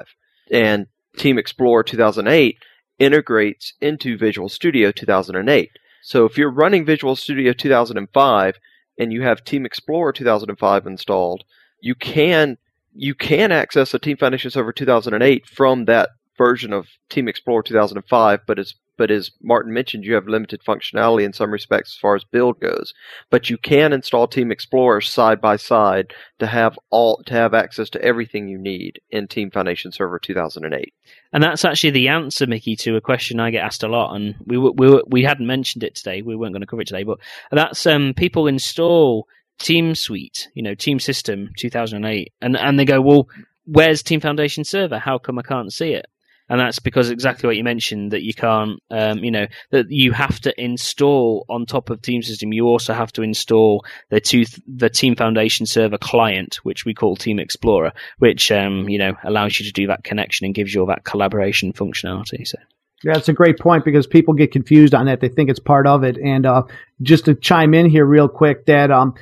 And 0.51 0.87
Team 1.17 1.39
Explorer 1.39 1.83
2008 1.83 2.59
integrates 2.99 3.75
into 3.81 4.17
Visual 4.17 4.49
Studio 4.49 4.91
2008. 4.91 5.71
So 6.03 6.25
if 6.25 6.39
you're 6.39 6.51
running 6.51 6.85
Visual 6.85 7.17
Studio 7.17 7.53
2005 7.53 8.59
and 8.99 9.13
you 9.13 9.23
have 9.23 9.45
Team 9.45 9.67
Explorer 9.67 10.13
2005 10.13 10.87
installed, 10.87 11.45
you 11.81 11.95
can 11.95 12.59
you 12.95 13.15
can 13.15 13.53
access 13.53 13.93
a 13.93 13.99
Team 13.99 14.17
Foundation 14.17 14.51
Server 14.51 14.73
2008 14.73 15.47
from 15.47 15.85
that 15.85 16.11
version 16.39 16.73
of 16.73 16.87
Team 17.11 17.29
Explorer 17.29 17.63
2005, 17.63 18.41
but 18.47 18.59
as 18.59 18.75
but 18.97 19.11
as 19.11 19.31
Martin 19.43 19.73
mentioned, 19.73 20.05
you 20.05 20.15
have 20.15 20.27
limited 20.27 20.63
functionality 20.63 21.25
in 21.25 21.33
some 21.33 21.51
respects 21.51 21.95
as 21.95 22.01
far 22.01 22.15
as 22.15 22.25
build 22.25 22.61
goes. 22.61 22.95
But 23.31 23.51
you 23.51 23.59
can 23.59 23.93
install 23.93 24.27
Team 24.27 24.51
Explorer 24.51 25.01
side 25.01 25.41
by 25.41 25.57
side 25.57 26.13
to 26.39 26.47
have 26.47 26.79
all 26.91 27.23
to 27.27 27.35
have 27.35 27.55
access 27.55 27.91
to 27.91 28.03
everything 28.03 28.49
you 28.49 28.59
need 28.59 29.01
in 29.11 29.29
Team 29.29 29.51
Foundation 29.51 29.93
Server 29.93 30.19
2008. 30.19 30.93
And 31.33 31.43
that's 31.43 31.65
actually 31.65 31.91
the 31.91 32.09
answer, 32.09 32.47
Mickey, 32.47 32.77
to 32.77 32.97
a 32.97 33.01
question 33.01 33.41
I 33.41 33.51
get 33.51 33.65
asked 33.65 33.83
a 33.83 33.89
lot, 33.89 34.15
and 34.15 34.35
we 34.47 34.59
we 34.59 35.03
we 35.07 35.23
hadn't 35.23 35.47
mentioned 35.47 35.85
it 35.85 35.95
today. 35.95 36.23
We 36.23 36.37
weren't 36.37 36.53
going 36.53 36.63
to 36.63 36.67
cover 36.67 36.83
it 36.83 36.89
today, 36.89 37.05
but 37.05 37.19
that's 37.51 37.87
um, 37.87 38.15
people 38.15 38.47
install 38.47 39.27
Team 39.59 39.95
Suite, 39.95 40.49
you 40.55 40.63
know, 40.63 40.75
Team 40.75 40.99
System 40.99 41.51
2008, 41.59 42.33
and 42.41 42.57
and 42.57 42.79
they 42.79 42.85
go, 42.85 43.01
well, 43.01 43.29
where's 43.65 44.03
Team 44.03 44.21
Foundation 44.21 44.65
Server? 44.65 44.99
How 44.99 45.19
come 45.19 45.39
I 45.39 45.43
can't 45.43 45.73
see 45.73 45.93
it? 45.93 46.07
And 46.49 46.61
that's 46.61 46.79
because 46.79 47.11
exactly 47.11 47.47
what 47.47 47.57
you 47.57 47.65
mentioned 47.65 48.13
that 48.13 48.23
you 48.23 48.33
can't, 48.33 48.81
um, 48.91 49.19
you 49.25 49.31
know, 49.31 49.47
that 49.71 49.91
you 49.91 50.13
have 50.13 50.41
to 50.41 50.63
install 50.63 51.45
on 51.49 51.67
top 51.67 51.91
of 51.91 52.03
Team 52.03 52.23
System. 52.23 52.53
You 52.53 52.67
also 52.67 52.95
have 52.95 53.13
to 53.13 53.23
install 53.23 53.85
the 54.11 54.21
two, 54.21 54.45
the 54.67 54.89
Team 54.89 55.17
Foundation 55.17 55.67
Server 55.67 55.99
client, 55.99 56.57
which 56.63 56.85
we 56.85 56.95
call 56.95 57.17
Team 57.17 57.39
Explorer, 57.39 57.93
which 58.19 58.53
um, 58.53 58.89
you 58.89 58.99
know 58.99 59.15
allows 59.25 59.59
you 59.59 59.67
to 59.67 59.73
do 59.73 59.89
that 59.89 60.05
connection 60.05 60.45
and 60.45 60.55
gives 60.55 60.73
you 60.73 60.81
all 60.81 60.87
that 60.87 61.05
collaboration 61.05 61.73
functionality. 61.73 62.47
So. 62.47 62.59
Yeah, 63.03 63.13
that's 63.13 63.29
a 63.29 63.35
great 63.35 63.59
point 63.59 63.85
because 63.85 64.07
people 64.07 64.33
get 64.33 64.53
confused 64.53 64.95
on 64.95 65.07
that. 65.07 65.21
They 65.21 65.29
think 65.29 65.51
it's 65.51 65.61
part 65.61 65.87
of 65.87 66.03
it. 66.03 66.17
And 66.17 66.47
uh, 66.47 66.63
just 67.03 67.27
to 67.27 67.35
chime 67.35 67.75
in 67.75 67.91
here 67.91 68.07
real 68.07 68.29
quick, 68.29 68.67
that 68.67 68.91
um, 68.91 69.15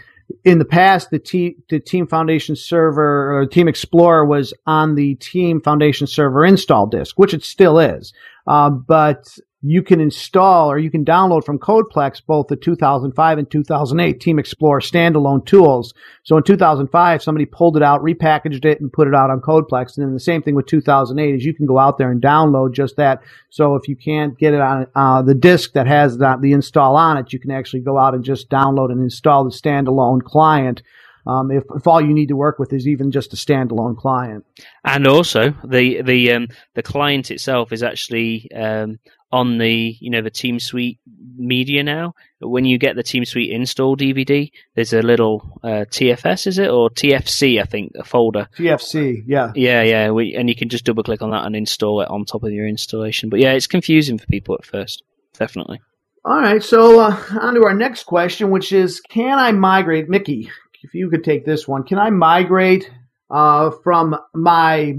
in 0.45 0.59
the 0.59 0.65
past, 0.65 1.11
the, 1.11 1.57
the 1.69 1.81
Team 1.81 2.07
Foundation 2.07 2.57
server 2.57 3.39
or 3.39 3.47
Team 3.47 3.69
Explorer 3.69 4.25
was 4.25 4.55
on 4.67 4.95
the 4.95 5.15
Team 5.17 5.61
Foundation 5.61 6.07
server 6.07 6.45
install 6.45 6.87
disk, 6.87 7.19
which 7.19 7.35
it 7.35 7.45
still 7.45 7.79
is. 7.79 8.13
Uh, 8.47 8.71
but 8.71 9.39
you 9.67 9.83
can 9.83 9.99
install 9.99 10.71
or 10.71 10.79
you 10.79 10.91
can 10.91 11.07
download 11.07 11.43
from 11.43 11.59
Codeplex 11.59 12.21
both 12.27 12.49
the 12.49 12.57
2005 12.57 13.39
and 13.39 13.51
2008 13.51 14.21
Team 14.21 14.39
Explorer 14.39 14.81
standalone 14.81 15.45
tools. 15.47 15.95
So 16.23 16.37
in 16.37 16.43
2005, 16.43 17.23
somebody 17.23 17.47
pulled 17.47 17.79
it 17.79 17.83
out, 17.83 18.03
repackaged 18.03 18.67
it, 18.67 18.83
and 18.83 18.93
put 18.93 19.09
it 19.09 19.15
out 19.15 19.31
on 19.31 19.41
Codeplex. 19.41 19.97
And 19.97 20.05
then 20.05 20.13
the 20.13 20.21
same 20.21 20.43
thing 20.43 20.55
with 20.55 20.67
2008 20.67 21.35
is 21.35 21.47
you 21.47 21.55
can 21.55 21.65
go 21.65 21.79
out 21.79 21.97
there 21.97 22.11
and 22.11 22.21
download 22.21 22.75
just 22.75 22.97
that. 22.97 23.23
So 23.49 23.75
if 23.75 23.89
you 23.89 23.97
can't 23.97 24.39
get 24.39 24.53
it 24.53 24.61
on 24.61 24.87
uh, 24.95 25.23
the 25.23 25.35
disk 25.35 25.73
that 25.73 25.87
has 25.87 26.19
the, 26.19 26.37
the 26.39 26.53
install 26.53 26.97
on 26.97 27.17
it, 27.17 27.33
you 27.33 27.39
can 27.39 27.51
actually 27.51 27.81
go 27.81 27.97
out 27.97 28.15
and 28.15 28.23
just 28.23 28.51
download 28.51 28.93
and 28.93 29.01
install 29.01 29.45
the 29.45 29.51
standalone 29.51 30.23
client 30.23 30.83
um, 31.27 31.51
if, 31.51 31.65
if 31.75 31.87
all 31.87 32.01
you 32.01 32.13
need 32.13 32.29
to 32.29 32.37
work 32.37 32.59
with 32.59 32.73
is 32.73 32.87
even 32.87 33.11
just 33.11 33.33
a 33.33 33.37
standalone 33.37 33.97
client. 33.97 34.45
And 34.85 35.07
also, 35.07 35.55
the 35.65 36.03
the 36.03 36.33
um, 36.33 36.49
the 36.75 36.83
client 36.83 37.31
itself 37.31 37.73
is 37.73 37.83
actually 37.83 38.51
um, 38.55 38.99
on 39.33 39.59
the 39.59 39.97
you 40.01 40.11
know 40.11 40.23
the 40.23 40.31
Team 40.31 40.61
Suite 40.61 41.01
media 41.37 41.83
now. 41.83 42.15
When 42.41 42.65
you 42.65 42.79
get 42.79 42.95
the 42.95 43.03
Team 43.03 43.25
Suite 43.25 43.51
install 43.51 43.97
DVD, 43.97 44.51
there's 44.75 44.93
a 44.93 45.03
little 45.03 45.59
uh, 45.63 45.87
TFS, 45.91 46.47
is 46.47 46.59
it 46.59 46.69
or 46.69 46.91
TFC? 46.91 47.61
I 47.61 47.65
think 47.65 47.93
a 47.99 48.05
folder. 48.05 48.49
TFC, 48.57 49.25
yeah, 49.27 49.53
yeah, 49.55 49.83
yeah. 49.83 50.11
We, 50.11 50.35
and 50.35 50.49
you 50.49 50.55
can 50.55 50.69
just 50.69 50.85
double 50.85 51.03
click 51.03 51.23
on 51.23 51.31
that 51.31 51.47
and 51.47 51.57
install 51.57 52.03
it 52.03 52.09
on 52.11 52.25
top 52.27 52.45
of 52.45 52.53
your 52.53 52.69
installation. 52.69 53.31
But 53.31 53.41
yeah, 53.41 53.53
it's 53.53 53.67
confusing 53.67 54.19
for 54.19 54.27
people 54.27 54.55
at 54.57 54.67
first, 54.67 55.03
definitely. 55.39 55.81
All 56.27 56.41
right, 56.41 56.63
so 56.63 57.01
uh, 57.01 57.23
on 57.39 57.55
to 57.55 57.65
our 57.65 57.75
next 57.75 58.05
question, 58.05 58.51
which 58.51 58.73
is, 58.73 59.01
can 59.01 59.39
I 59.39 59.53
migrate, 59.53 60.09
Mickey? 60.09 60.51
If 60.85 60.95
you 60.95 61.11
could 61.11 61.25
take 61.25 61.45
this 61.45 61.67
one, 61.67 61.83
can 61.83 61.99
I 61.99 62.11
migrate 62.11 62.91
uh, 63.31 63.71
from 63.83 64.17
my 64.35 64.99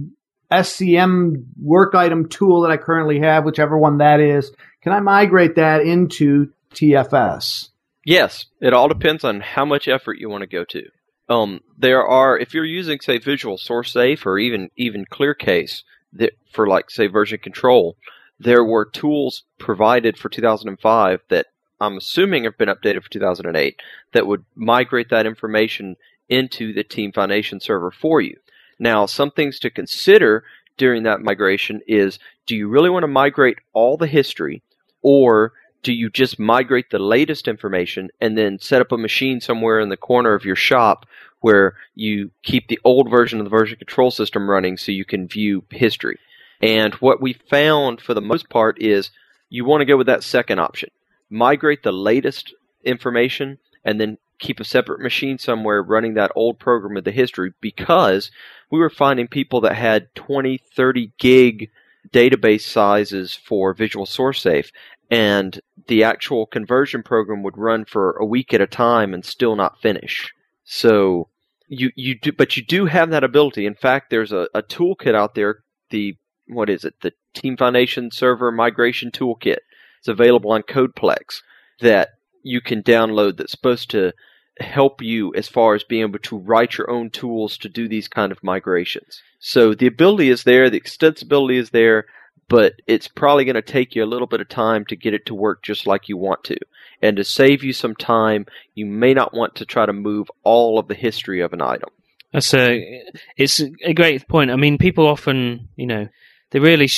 SCM 0.51 1.45
work 1.61 1.95
item 1.95 2.27
tool 2.27 2.61
that 2.61 2.71
I 2.71 2.77
currently 2.77 3.19
have, 3.19 3.45
whichever 3.45 3.77
one 3.77 3.99
that 3.99 4.19
is, 4.19 4.51
can 4.81 4.93
I 4.93 4.99
migrate 4.99 5.55
that 5.55 5.81
into 5.81 6.51
TFS? 6.73 7.69
Yes, 8.03 8.45
it 8.59 8.73
all 8.73 8.87
depends 8.87 9.23
on 9.23 9.41
how 9.41 9.65
much 9.65 9.87
effort 9.87 10.19
you 10.19 10.29
want 10.29 10.41
to 10.41 10.47
go 10.47 10.63
to. 10.65 10.83
Um, 11.27 11.61
there 11.77 12.05
are, 12.05 12.37
if 12.37 12.53
you're 12.53 12.65
using, 12.65 12.99
say, 12.99 13.17
Visual 13.17 13.57
Source 13.57 13.91
Safe 13.91 14.25
or 14.25 14.37
even 14.37 14.69
even 14.75 15.05
ClearCase 15.05 15.81
that 16.13 16.33
for 16.51 16.67
like 16.67 16.91
say 16.91 17.07
version 17.07 17.39
control, 17.39 17.97
there 18.39 18.63
were 18.63 18.85
tools 18.85 19.43
provided 19.57 20.17
for 20.17 20.29
2005 20.29 21.21
that 21.29 21.47
I'm 21.79 21.97
assuming 21.97 22.45
have 22.45 22.57
been 22.57 22.69
updated 22.69 23.03
for 23.03 23.09
2008 23.09 23.79
that 24.13 24.27
would 24.27 24.45
migrate 24.55 25.09
that 25.09 25.25
information 25.25 25.97
into 26.29 26.73
the 26.73 26.83
Team 26.83 27.11
Foundation 27.11 27.59
server 27.59 27.91
for 27.91 28.21
you. 28.21 28.37
Now, 28.79 29.05
some 29.05 29.31
things 29.31 29.59
to 29.59 29.69
consider 29.69 30.43
during 30.77 31.03
that 31.03 31.21
migration 31.21 31.81
is 31.87 32.19
do 32.45 32.55
you 32.55 32.67
really 32.67 32.89
want 32.89 33.03
to 33.03 33.07
migrate 33.07 33.59
all 33.73 33.97
the 33.97 34.07
history 34.07 34.61
or 35.01 35.53
do 35.83 35.93
you 35.93 36.09
just 36.09 36.39
migrate 36.39 36.89
the 36.89 36.99
latest 36.99 37.47
information 37.47 38.09
and 38.19 38.37
then 38.37 38.59
set 38.59 38.81
up 38.81 38.91
a 38.91 38.97
machine 38.97 39.39
somewhere 39.39 39.79
in 39.79 39.89
the 39.89 39.97
corner 39.97 40.33
of 40.33 40.43
your 40.43 40.55
shop 40.55 41.05
where 41.41 41.75
you 41.93 42.31
keep 42.43 42.67
the 42.67 42.79
old 42.83 43.09
version 43.09 43.39
of 43.39 43.45
the 43.45 43.51
version 43.51 43.77
control 43.77 44.09
system 44.09 44.49
running 44.49 44.77
so 44.77 44.91
you 44.91 45.05
can 45.05 45.27
view 45.27 45.63
history? 45.69 46.17
And 46.61 46.93
what 46.95 47.21
we 47.21 47.33
found 47.33 48.01
for 48.01 48.13
the 48.13 48.21
most 48.21 48.49
part 48.49 48.81
is 48.81 49.11
you 49.49 49.63
want 49.63 49.81
to 49.81 49.85
go 49.85 49.95
with 49.95 50.07
that 50.07 50.23
second 50.23 50.59
option 50.59 50.89
migrate 51.29 51.83
the 51.83 51.91
latest 51.91 52.53
information 52.83 53.57
and 53.83 53.99
then 53.99 54.17
keep 54.39 54.59
a 54.59 54.65
separate 54.65 55.01
machine 55.01 55.37
somewhere 55.37 55.81
running 55.81 56.13
that 56.13 56.31
old 56.35 56.59
program 56.59 56.97
of 56.97 57.03
the 57.03 57.11
history 57.11 57.53
because 57.61 58.31
we 58.69 58.79
were 58.79 58.89
finding 58.89 59.27
people 59.27 59.61
that 59.61 59.75
had 59.75 60.13
20, 60.15 60.59
30 60.75 61.11
gig 61.17 61.69
database 62.11 62.61
sizes 62.61 63.33
for 63.33 63.73
Visual 63.73 64.05
Source 64.05 64.41
Safe 64.41 64.71
and 65.09 65.59
the 65.87 66.03
actual 66.03 66.45
conversion 66.45 67.03
program 67.03 67.43
would 67.43 67.57
run 67.57 67.85
for 67.85 68.11
a 68.13 68.25
week 68.25 68.53
at 68.53 68.61
a 68.61 68.67
time 68.67 69.13
and 69.13 69.23
still 69.23 69.55
not 69.55 69.79
finish. 69.81 70.33
So 70.63 71.29
you 71.67 71.91
you 71.95 72.17
do 72.19 72.31
but 72.31 72.57
you 72.57 72.63
do 72.63 72.85
have 72.85 73.09
that 73.11 73.23
ability. 73.23 73.65
In 73.65 73.75
fact, 73.75 74.09
there's 74.09 74.31
a, 74.31 74.47
a 74.53 74.63
toolkit 74.63 75.15
out 75.15 75.35
there, 75.35 75.63
the 75.89 76.17
what 76.47 76.69
is 76.69 76.85
it? 76.85 76.95
The 77.01 77.13
Team 77.33 77.57
Foundation 77.57 78.11
Server 78.11 78.51
Migration 78.51 79.11
Toolkit 79.11 79.57
it's 80.05 80.09
available 80.11 80.51
on 80.51 80.61
Codeplex 80.61 81.41
that 81.81 82.09
you 82.43 82.61
can 82.61 82.83
download 82.83 83.37
that's 83.37 83.51
supposed 83.51 83.89
to 83.89 84.13
help 84.59 85.01
you 85.01 85.33
as 85.33 85.47
far 85.47 85.73
as 85.73 85.83
being 85.83 86.03
able 86.03 86.19
to 86.19 86.37
write 86.37 86.77
your 86.77 86.91
own 86.91 87.09
tools 87.09 87.57
to 87.57 87.67
do 87.67 87.87
these 87.87 88.07
kind 88.07 88.31
of 88.31 88.43
migrations. 88.43 89.23
So 89.39 89.73
the 89.73 89.87
ability 89.87 90.29
is 90.29 90.43
there, 90.43 90.69
the 90.69 90.79
extensibility 90.79 91.57
is 91.57 91.71
there, 91.71 92.05
but 92.47 92.73
it's 92.85 93.07
probably 93.07 93.45
going 93.45 93.55
to 93.55 93.63
take 93.63 93.95
you 93.95 94.03
a 94.03 94.05
little 94.05 94.27
bit 94.27 94.41
of 94.41 94.47
time 94.47 94.85
to 94.85 94.95
get 94.95 95.15
it 95.15 95.25
to 95.25 95.33
work 95.33 95.63
just 95.63 95.87
like 95.87 96.07
you 96.07 96.17
want 96.17 96.43
to. 96.45 96.57
And 97.01 97.17
to 97.17 97.23
save 97.23 97.63
you 97.63 97.73
some 97.73 97.95
time, 97.95 98.45
you 98.75 98.85
may 98.85 99.15
not 99.15 99.33
want 99.33 99.55
to 99.55 99.65
try 99.65 99.87
to 99.87 99.93
move 99.93 100.29
all 100.43 100.77
of 100.77 100.87
the 100.87 100.93
history 100.93 101.41
of 101.41 101.51
an 101.51 101.63
item. 101.63 101.89
That's 102.31 102.53
a 102.53 103.03
it's 103.37 103.59
a 103.83 103.93
great 103.93 104.27
point. 104.27 104.51
I 104.51 104.55
mean, 104.55 104.77
people 104.77 105.07
often, 105.07 105.69
you 105.75 105.87
know, 105.87 106.07
they 106.51 106.59
really 106.59 106.89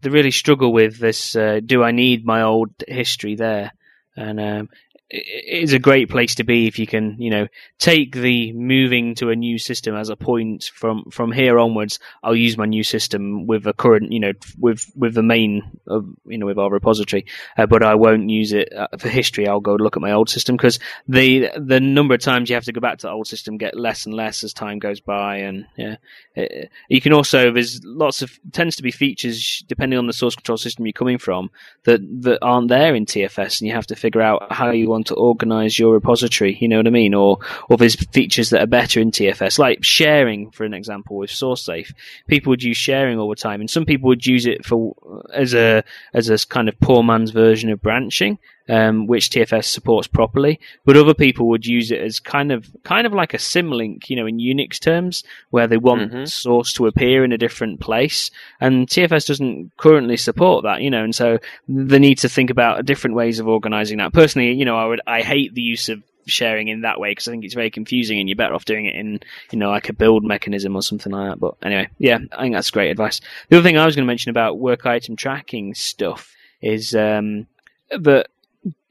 they 0.00 0.10
really 0.10 0.30
struggle 0.30 0.72
with 0.72 0.98
this. 0.98 1.36
Uh, 1.36 1.60
do 1.64 1.82
I 1.82 1.90
need 1.92 2.24
my 2.24 2.42
old 2.42 2.70
history 2.86 3.34
there? 3.34 3.72
And 4.16 4.40
um, 4.40 4.68
is 5.08 5.72
a 5.72 5.78
great 5.78 6.10
place 6.10 6.34
to 6.34 6.44
be 6.44 6.66
if 6.66 6.78
you 6.78 6.86
can, 6.86 7.16
you 7.20 7.30
know, 7.30 7.46
take 7.78 8.12
the 8.12 8.52
moving 8.52 9.14
to 9.14 9.30
a 9.30 9.36
new 9.36 9.56
system 9.56 9.94
as 9.94 10.08
a 10.08 10.16
point 10.16 10.64
from 10.74 11.04
from 11.10 11.30
here 11.30 11.58
onwards. 11.60 12.00
I'll 12.24 12.34
use 12.34 12.58
my 12.58 12.66
new 12.66 12.82
system 12.82 13.46
with 13.46 13.66
a 13.66 13.72
current, 13.72 14.10
you 14.10 14.18
know, 14.18 14.32
with 14.58 14.90
with 14.96 15.14
the 15.14 15.22
main, 15.22 15.62
uh, 15.88 16.00
you 16.26 16.38
know, 16.38 16.46
with 16.46 16.58
our 16.58 16.70
repository, 16.70 17.26
uh, 17.56 17.66
but 17.66 17.84
I 17.84 17.94
won't 17.94 18.30
use 18.30 18.52
it 18.52 18.72
uh, 18.72 18.88
for 18.98 19.08
history. 19.08 19.46
I'll 19.46 19.60
go 19.60 19.76
look 19.76 19.96
at 19.96 20.02
my 20.02 20.10
old 20.10 20.28
system 20.28 20.56
because 20.56 20.80
the 21.06 21.50
the 21.56 21.78
number 21.78 22.14
of 22.14 22.20
times 22.20 22.48
you 22.48 22.56
have 22.56 22.64
to 22.64 22.72
go 22.72 22.80
back 22.80 22.98
to 22.98 23.06
the 23.06 23.12
old 23.12 23.28
system 23.28 23.58
get 23.58 23.76
less 23.76 24.06
and 24.06 24.14
less 24.14 24.42
as 24.42 24.52
time 24.52 24.80
goes 24.80 24.98
by, 24.98 25.36
and 25.36 25.66
yeah, 25.76 25.96
it, 26.34 26.64
uh, 26.64 26.68
you 26.88 27.00
can 27.00 27.12
also 27.12 27.52
there's 27.52 27.80
lots 27.84 28.22
of 28.22 28.40
tends 28.50 28.74
to 28.76 28.82
be 28.82 28.90
features 28.90 29.64
depending 29.68 30.00
on 30.00 30.08
the 30.08 30.12
source 30.12 30.34
control 30.34 30.58
system 30.58 30.84
you're 30.84 30.92
coming 30.92 31.18
from 31.18 31.48
that 31.84 32.00
that 32.22 32.40
aren't 32.42 32.68
there 32.68 32.96
in 32.96 33.06
TFS, 33.06 33.60
and 33.60 33.68
you 33.68 33.74
have 33.74 33.86
to 33.86 33.94
figure 33.94 34.20
out 34.20 34.52
how 34.52 34.70
you 34.70 34.88
want 34.88 34.95
to 35.04 35.14
organize 35.14 35.78
your 35.78 35.94
repository, 35.94 36.56
you 36.60 36.68
know 36.68 36.78
what 36.78 36.86
I 36.86 36.90
mean? 36.90 37.14
Or, 37.14 37.38
or 37.68 37.76
there's 37.76 37.94
features 37.94 38.50
that 38.50 38.62
are 38.62 38.66
better 38.66 39.00
in 39.00 39.10
TFS, 39.10 39.58
like 39.58 39.84
sharing, 39.84 40.50
for 40.50 40.64
an 40.64 40.74
example, 40.74 41.16
with 41.16 41.30
SourceSafe. 41.30 41.92
People 42.26 42.50
would 42.50 42.62
use 42.62 42.76
sharing 42.76 43.18
all 43.18 43.30
the 43.30 43.36
time, 43.36 43.60
and 43.60 43.70
some 43.70 43.84
people 43.84 44.08
would 44.08 44.26
use 44.26 44.46
it 44.46 44.64
for, 44.64 44.94
as 45.32 45.54
a, 45.54 45.84
as 46.14 46.28
a 46.28 46.38
kind 46.46 46.68
of 46.68 46.78
poor 46.80 47.02
man's 47.02 47.30
version 47.30 47.70
of 47.70 47.82
branching 47.82 48.38
um, 48.68 49.06
which 49.06 49.30
TFS 49.30 49.64
supports 49.64 50.08
properly, 50.08 50.60
but 50.84 50.96
other 50.96 51.14
people 51.14 51.48
would 51.48 51.66
use 51.66 51.90
it 51.90 52.00
as 52.00 52.20
kind 52.20 52.52
of 52.52 52.68
kind 52.82 53.06
of 53.06 53.12
like 53.12 53.34
a 53.34 53.38
symlink, 53.38 54.08
you 54.10 54.16
know, 54.16 54.26
in 54.26 54.38
Unix 54.38 54.78
terms, 54.78 55.24
where 55.50 55.66
they 55.66 55.76
want 55.76 56.12
mm-hmm. 56.12 56.24
source 56.24 56.72
to 56.74 56.86
appear 56.86 57.24
in 57.24 57.32
a 57.32 57.38
different 57.38 57.80
place, 57.80 58.30
and 58.60 58.86
TFS 58.86 59.26
doesn't 59.26 59.76
currently 59.76 60.16
support 60.16 60.64
that, 60.64 60.82
you 60.82 60.90
know, 60.90 61.04
and 61.04 61.14
so 61.14 61.38
they 61.68 61.98
need 61.98 62.18
to 62.18 62.28
think 62.28 62.50
about 62.50 62.84
different 62.84 63.16
ways 63.16 63.38
of 63.38 63.48
organizing 63.48 63.98
that. 63.98 64.12
Personally, 64.12 64.52
you 64.52 64.64
know, 64.64 64.76
I 64.76 64.86
would 64.86 65.00
I 65.06 65.22
hate 65.22 65.54
the 65.54 65.62
use 65.62 65.88
of 65.88 66.02
sharing 66.26 66.68
in 66.68 66.82
that 66.82 67.00
way 67.00 67.12
because 67.12 67.28
I 67.28 67.30
think 67.30 67.44
it's 67.44 67.54
very 67.54 67.70
confusing 67.70 68.18
and 68.18 68.28
you're 68.28 68.36
better 68.36 68.54
off 68.54 68.64
doing 68.64 68.86
it 68.86 68.96
in, 68.96 69.20
you 69.52 69.58
know, 69.58 69.70
like 69.70 69.88
a 69.88 69.92
build 69.92 70.24
mechanism 70.24 70.76
or 70.76 70.82
something 70.82 71.12
like 71.12 71.30
that. 71.30 71.40
But 71.40 71.54
anyway, 71.62 71.88
yeah, 71.98 72.18
I 72.32 72.42
think 72.42 72.54
that's 72.54 72.70
great 72.70 72.90
advice. 72.90 73.20
The 73.48 73.56
other 73.56 73.62
thing 73.62 73.78
I 73.78 73.86
was 73.86 73.94
going 73.94 74.04
to 74.04 74.10
mention 74.10 74.30
about 74.30 74.58
work 74.58 74.86
item 74.86 75.16
tracking 75.16 75.74
stuff 75.74 76.34
is 76.60 76.94
um, 76.94 77.46
that 77.90 78.28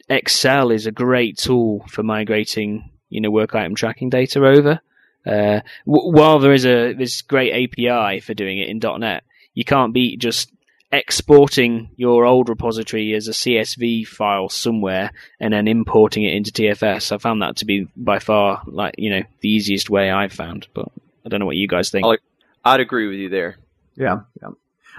Excel 0.10 0.72
is 0.72 0.86
a 0.86 0.92
great 0.92 1.38
tool 1.38 1.86
for 1.90 2.04
migrating, 2.04 2.92
you 3.10 3.22
know, 3.22 3.32
work 3.32 3.56
item 3.56 3.76
tracking 3.76 4.10
data 4.10 4.46
over. 4.46 4.80
Uh, 5.26 5.62
w- 5.88 6.12
while 6.12 6.40
there 6.40 6.54
is 6.54 6.66
a 6.66 6.94
this 6.94 7.22
great 7.24 7.52
API 7.52 8.20
for 8.20 8.34
doing 8.34 8.60
it 8.60 8.70
in 8.70 8.80
.NET, 9.00 9.24
you 9.54 9.66
can't 9.66 9.94
be 9.94 10.18
just 10.18 10.52
exporting 10.92 11.90
your 11.98 12.26
old 12.26 12.48
repository 12.48 13.14
as 13.14 13.28
a 13.28 13.32
CSV 13.32 14.08
file 14.08 14.50
somewhere 14.50 15.12
and 15.40 15.54
then 15.54 15.68
importing 15.68 16.24
it 16.24 16.36
into 16.36 16.52
TFS. 16.52 17.12
I 17.12 17.18
found 17.18 17.42
that 17.42 17.58
to 17.58 17.66
be 17.66 17.88
by 17.98 18.20
far 18.20 18.62
like 18.68 18.96
you 18.98 19.10
know 19.10 19.24
the 19.42 19.50
easiest 19.50 19.90
way 19.90 20.12
I've 20.12 20.34
found, 20.34 20.68
but 20.74 20.88
I 21.26 21.30
don't 21.30 21.40
know 21.40 21.46
what 21.48 21.56
you 21.56 21.68
guys 21.68 21.90
think. 21.90 22.06
I'd 22.64 22.80
agree 22.80 23.08
with 23.08 23.18
you 23.18 23.30
there. 23.30 23.58
Yeah, 23.96 24.22
yeah. 24.42 24.50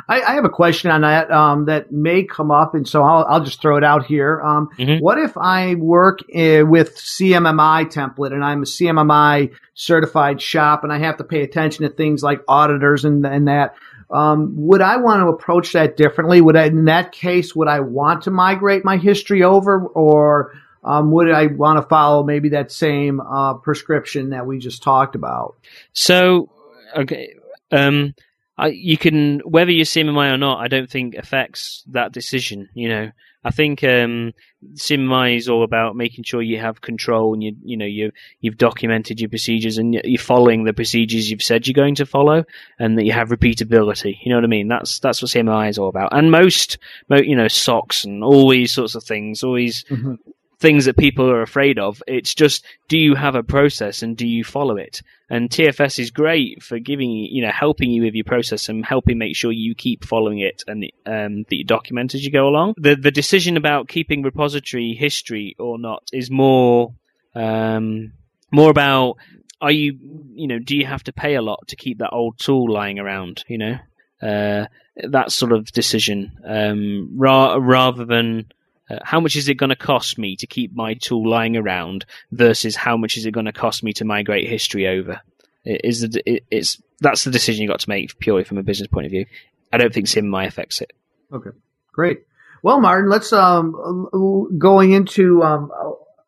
I, 0.09 0.21
I, 0.21 0.35
have 0.35 0.45
a 0.45 0.51
question 0.51 0.91
on 0.91 1.01
that 1.03 1.31
um, 1.31 1.67
that 1.67 1.91
may 1.91 2.25
come 2.25 2.51
up, 2.51 2.75
and 2.75 2.87
so 2.87 3.03
I'll, 3.03 3.25
I'll 3.25 3.45
just 3.45 3.61
throw 3.61 3.77
it 3.77 3.85
out 3.85 4.07
here. 4.07 4.41
Um, 4.41 4.69
mm-hmm. 4.79 5.03
What 5.03 5.19
if 5.19 5.37
I 5.37 5.75
work 5.75 6.21
uh, 6.35 6.65
with 6.67 6.97
CMMI 6.97 7.93
template 7.93 8.33
and 8.33 8.45
I'm 8.45 8.63
a 8.63 8.67
CMMI 8.67 9.55
certified 9.75 10.41
shop, 10.41 10.85
and 10.85 10.93
I 10.93 10.99
have 10.99 11.17
to 11.19 11.25
pay 11.25 11.43
attention 11.43 11.85
to 11.85 11.91
things 11.91 12.23
like 12.23 12.43
auditors 12.49 13.05
and, 13.05 13.27
and 13.27 13.49
that? 13.49 13.75
Um, 14.11 14.55
would 14.57 14.81
I 14.81 14.99
want 14.99 15.23
to 15.23 15.29
approach 15.29 15.73
that 15.73 15.97
differently? 15.97 16.41
Would 16.41 16.57
I, 16.57 16.67
in 16.67 16.85
that 16.85 17.13
case, 17.13 17.57
would 17.57 17.69
I 17.69 17.81
want 17.81 18.23
to 18.23 18.31
migrate 18.31 18.85
my 18.85 18.99
history 18.99 19.43
over, 19.43 19.85
or 19.85 20.55
um, 20.85 21.11
would 21.11 21.31
I 21.31 21.47
want 21.47 21.83
to 21.83 21.89
follow 21.89 22.23
maybe 22.23 22.51
that 22.51 22.71
same 22.71 23.21
uh, 23.21 23.55
prescription 23.55 24.31
that 24.31 24.47
we 24.47 24.59
just 24.59 24.83
talked 24.83 25.17
about? 25.17 25.57
So, 25.93 26.51
okay. 26.95 27.35
Um, 27.73 28.15
I, 28.59 28.69
you 28.69 28.97
can 28.97 29.41
whether 29.41 29.71
you're 29.71 29.85
CMMI 29.85 30.33
or 30.33 30.39
not. 30.39 30.61
I 30.61 30.69
don't 30.69 30.91
think 30.91 31.15
affects 31.15 31.85
that 31.89 32.13
decision. 32.13 32.69
You 32.75 32.89
know, 32.89 33.11
I 33.45 33.51
think 33.51 33.85
um, 33.85 34.33
is 34.63 35.49
all 35.49 35.63
about 35.63 35.95
making 35.95 36.25
sure 36.25 36.41
you 36.41 36.59
have 36.59 36.81
control 36.81 37.35
and 37.35 37.43
you 37.43 37.55
you 37.63 37.77
know 37.77 37.85
you 37.85 38.13
you've 38.41 38.57
documented 38.57 39.21
your 39.21 39.29
procedures 39.29 39.79
and 39.79 39.95
you're 39.95 40.19
following 40.19 40.65
the 40.65 40.73
procedures 40.73 41.31
you've 41.31 41.43
said 41.43 41.67
you're 41.67 41.75
going 41.75 41.97
to 41.97 42.07
follow, 42.07 42.45
and 42.79 42.99
that 42.99 43.05
you 43.05 43.13
have 43.13 43.29
repeatability. 43.29 44.17
You 44.23 44.31
know 44.31 44.39
what 44.39 44.45
I 44.45 44.49
mean? 44.49 44.69
That's 44.69 44.99
that's 45.01 45.21
what 45.21 45.31
CMMI 45.31 45.69
is 45.69 45.79
all 45.79 45.89
about. 45.89 46.17
And 46.17 46.31
most, 46.31 46.79
you 47.11 47.37
know, 47.37 47.49
SOX 47.49 48.05
and 48.05 48.25
all 48.25 48.49
these 48.49 48.73
sorts 48.73 48.95
of 48.95 49.05
things, 49.05 49.43
always. 49.43 49.85
Mm-hmm 49.91 50.15
things 50.59 50.87
that 50.87 50.97
people 50.97 51.31
are 51.31 51.43
afraid 51.43 51.79
of. 51.79 52.03
It's 52.07 52.35
just, 52.35 52.65
do 52.89 52.99
you 52.99 53.15
have 53.15 53.35
a 53.35 53.43
process 53.43 54.03
and 54.03 54.17
do 54.17 54.27
you 54.27 54.43
follow 54.43 54.77
it? 54.77 55.03
And 55.29 55.51
TFS 55.51 55.99
is 55.99 56.11
great 56.11 56.63
for 56.63 56.79
giving 56.79 57.11
you, 57.11 57.43
know, 57.43 57.51
helping 57.51 57.91
you 57.91 58.03
with 58.03 58.15
your 58.15 58.25
process 58.25 58.69
and 58.69 58.85
helping 58.85 59.19
make 59.19 59.37
sure 59.37 59.53
you 59.53 59.75
keep 59.75 60.05
following 60.05 60.39
it 60.39 60.63
and 60.67 60.85
um, 61.05 61.45
that 61.49 61.57
you 61.57 61.65
document 61.65 62.15
as 62.15 62.25
you 62.25 62.31
go 62.31 62.47
along. 62.47 62.75
The 62.79 62.95
the 62.95 63.11
decision 63.11 63.57
about 63.57 63.89
keeping 63.89 64.23
repository 64.23 64.95
history 64.95 65.57
or 65.59 65.79
not 65.79 66.09
is 66.13 66.31
more 66.31 66.95
um, 67.35 68.13
more 68.53 68.71
about 68.71 69.17
are 69.61 69.73
you 69.73 69.99
you 70.35 70.47
know 70.47 70.61
do 70.61 70.77
you 70.77 70.87
have 70.87 71.03
to 71.05 71.13
pay 71.13 71.35
a 71.35 71.43
lot 71.43 71.67
to 71.69 71.77
keep 71.77 71.99
that 71.99 72.13
old 72.13 72.39
tool 72.39 72.73
lying 72.73 72.99
around? 72.99 73.45
You 73.49 73.59
know. 73.59 73.79
Uh, 74.23 74.67
that 74.97 75.31
sort 75.31 75.53
of 75.53 75.71
decision, 75.73 76.39
um, 76.43 77.11
ra- 77.17 77.59
rather 77.61 78.07
than 78.07 78.47
uh, 78.89 78.99
how 79.03 79.21
much 79.21 79.37
is 79.37 79.49
it 79.49 79.55
going 79.55 79.71
to 79.71 79.77
cost 79.77 80.19
me 80.19 80.37
to 80.37 80.47
keep 80.47 80.75
my 80.75 80.95
tool 80.95 81.29
lying 81.29 81.57
around 81.57 82.05
versus 82.31 82.77
how 82.77 82.97
much 82.97 83.17
is 83.17 83.27
it 83.27 83.33
going 83.33 83.47
to 83.47 83.53
cost 83.53 83.83
me 83.83 83.93
to 83.95 84.05
migrate 84.05 84.49
history 84.49 84.87
over? 84.87 85.21
It 85.65 85.81
is 85.85 86.03
it, 86.05 86.45
it's 86.51 86.81
that's 87.01 87.25
the 87.25 87.31
decision 87.31 87.63
you 87.63 87.69
got 87.69 87.81
to 87.81 87.89
make 87.89 88.19
purely 88.19 88.45
from 88.45 88.59
a 88.59 88.63
business 88.63 88.89
point 88.89 89.07
of 89.07 89.11
view. 89.11 89.27
I 89.73 89.79
don't 89.79 89.93
think 89.93 90.07
CMMI 90.07 90.47
affects 90.47 90.81
it. 90.81 90.93
Okay, 91.33 91.51
great. 91.93 92.21
Well, 92.63 92.81
Martin, 92.81 93.11
let's 93.11 93.33
um 93.33 94.51
going 94.59 94.93
into 94.93 95.43
um 95.43 95.73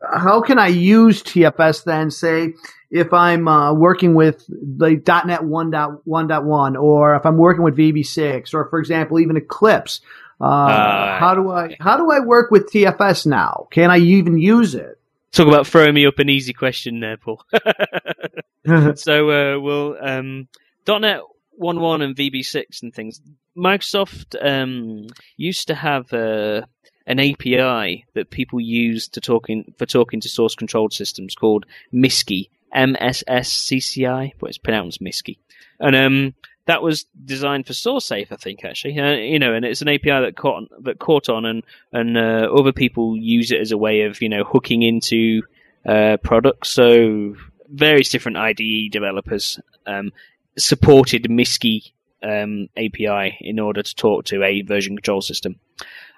how 0.03 0.41
can 0.41 0.59
I 0.59 0.69
use 0.69 1.23
TFS 1.23 1.85
then? 1.85 2.11
Say 2.11 2.55
if 2.91 3.13
I'm 3.13 3.47
uh, 3.49 3.75
working 3.75 4.15
with 4.15 4.47
the 4.49 4.91
.NET 4.91 5.41
1.1.1 5.41 6.81
or 6.81 7.17
if 7.17 7.27
I'm 7.27 7.37
working 7.37 7.63
with 7.63 7.77
VB6 7.77 8.55
or 8.55 8.69
for 8.69 8.79
example 8.79 9.21
even 9.21 9.37
Eclipse. 9.37 10.01
Uh, 10.41 10.45
uh, 10.45 11.19
how 11.19 11.35
do 11.35 11.51
I 11.51 11.77
how 11.81 11.97
do 11.97 12.11
I 12.11 12.21
work 12.21 12.51
with 12.51 12.71
TFS 12.71 13.27
now? 13.27 13.67
Can 13.71 13.91
I 13.91 13.99
even 13.99 14.39
use 14.39 14.75
it? 14.75 14.99
Talk 15.33 15.49
about 15.49 15.67
throwing 15.67 15.95
me 15.95 16.07
up 16.07 16.19
an 16.19 16.29
easy 16.29 16.53
question 16.53 17.01
there, 17.01 17.17
Paul. 17.17 17.45
so 18.95 19.31
uh, 19.31 19.61
we'll 19.61 19.97
um, 20.01 20.49
.NET 20.87 21.21
1.1 21.61 22.03
and 22.03 22.17
VB6 22.17 22.83
and 22.83 22.95
things. 22.95 23.21
Microsoft 23.57 24.37
um, 24.41 25.09
used 25.37 25.67
to 25.69 25.75
have 25.75 26.13
uh, 26.13 26.63
an 27.07 27.19
API 27.19 28.07
that 28.15 28.31
people 28.31 28.61
use 28.61 29.09
to 29.09 29.21
talking 29.21 29.75
for 29.77 29.87
talking 29.87 30.21
to 30.21 30.29
source 30.29 30.55
controlled 30.55 30.93
systems 30.93 31.35
called 31.35 31.67
MSSCCI, 31.93 32.49
M 32.73 32.97
S 33.01 33.25
S 33.27 33.51
C 33.51 33.81
C 33.81 34.07
I, 34.07 34.33
but 34.39 34.51
it's 34.51 34.59
pronounced 34.59 35.03
MSSCCI. 35.03 35.39
And 35.81 35.97
um, 35.97 36.35
that 36.69 36.83
was 36.83 37.07
designed 37.25 37.67
for 37.67 37.73
SourceSafe, 37.73 38.31
I 38.31 38.37
think, 38.37 38.63
actually. 38.63 39.01
Uh, 39.01 39.13
you 39.13 39.39
know, 39.39 39.55
and 39.55 39.65
it's 39.65 39.81
an 39.81 39.89
API 39.89 40.11
that 40.11 40.37
caught 40.37 40.65
that 40.85 40.99
caught 40.99 41.31
on, 41.31 41.47
and 41.47 41.63
and 41.93 42.17
uh, 42.19 42.47
other 42.55 42.73
people 42.73 43.17
use 43.17 43.51
it 43.51 43.61
as 43.61 43.73
a 43.73 43.79
way 43.79 44.03
of 44.03 44.21
you 44.21 44.29
know 44.29 44.45
hooking 44.45 44.83
into 44.83 45.43
uh, 45.87 46.19
products. 46.23 46.69
So 46.69 47.37
various 47.71 48.11
different 48.11 48.37
IDE 48.37 48.93
developers 48.93 49.59
um, 49.87 50.13
supported 50.59 51.25
MSSCCI 51.25 51.93
um, 52.23 52.69
API 52.77 53.39
in 53.41 53.59
order 53.59 53.83
to 53.83 53.95
talk 53.95 54.27
to 54.27 54.43
a 54.43 54.61
version 54.61 54.95
control 54.95 55.23
system. 55.23 55.59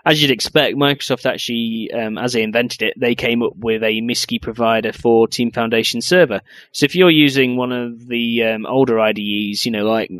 As 0.04 0.22
you'd 0.22 0.30
expect, 0.30 0.76
Microsoft 0.76 1.26
actually, 1.26 1.90
um, 1.92 2.16
as 2.16 2.32
they 2.32 2.42
invented 2.42 2.82
it, 2.82 2.94
they 2.96 3.14
came 3.14 3.42
up 3.42 3.56
with 3.56 3.82
a 3.82 4.00
MSSCCI 4.00 4.40
provider 4.40 4.92
for 4.92 5.28
Team 5.28 5.50
Foundation 5.50 6.00
Server. 6.00 6.40
So 6.72 6.84
if 6.84 6.94
you're 6.94 7.10
using 7.10 7.56
one 7.56 7.72
of 7.72 8.06
the 8.06 8.44
um, 8.44 8.66
older 8.66 8.98
IDEs, 8.98 9.66
you 9.66 9.72
know, 9.72 9.84
like 9.84 10.10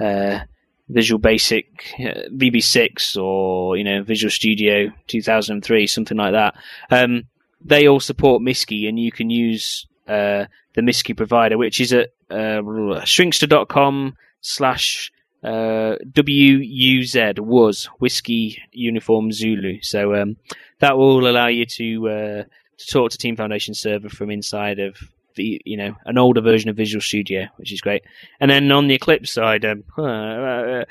uh, 0.00 0.40
Visual 0.88 1.20
Basic 1.20 1.94
uh, 2.00 2.28
VB6 2.34 3.22
or 3.22 3.76
you 3.76 3.84
know 3.84 4.02
Visual 4.02 4.30
Studio 4.30 4.90
2003, 5.06 5.86
something 5.86 6.16
like 6.16 6.32
that, 6.32 6.54
um, 6.90 7.24
they 7.64 7.86
all 7.86 8.00
support 8.00 8.42
MSSCCI, 8.42 8.88
and 8.88 8.98
you 8.98 9.12
can 9.12 9.30
use 9.30 9.86
uh, 10.08 10.46
the 10.74 10.82
MSSCCI 10.82 11.16
provider, 11.16 11.56
which 11.56 11.80
is 11.80 11.92
at 11.92 12.08
uh, 12.28 12.60
shrinkster.com 13.04 14.16
slash 14.40 15.12
uh, 15.42 15.96
WUZ 16.12 17.38
was 17.40 17.86
Whiskey 17.98 18.62
Uniform 18.72 19.32
Zulu. 19.32 19.80
So 19.82 20.14
um, 20.14 20.36
that 20.78 20.96
will 20.96 21.28
allow 21.28 21.48
you 21.48 21.66
to 21.66 22.08
uh, 22.08 22.44
to 22.78 22.86
talk 22.86 23.10
to 23.10 23.18
Team 23.18 23.36
Foundation 23.36 23.74
server 23.74 24.08
from 24.08 24.30
inside 24.30 24.78
of 24.78 24.96
the 25.34 25.60
you 25.64 25.76
know 25.76 25.96
an 26.04 26.18
older 26.18 26.40
version 26.40 26.70
of 26.70 26.76
Visual 26.76 27.00
Studio, 27.00 27.46
which 27.56 27.72
is 27.72 27.80
great. 27.80 28.02
And 28.40 28.50
then 28.50 28.70
on 28.70 28.86
the 28.86 28.94
Eclipse 28.94 29.32
side, 29.32 29.64
um, 29.64 29.84
uh, 29.98 30.84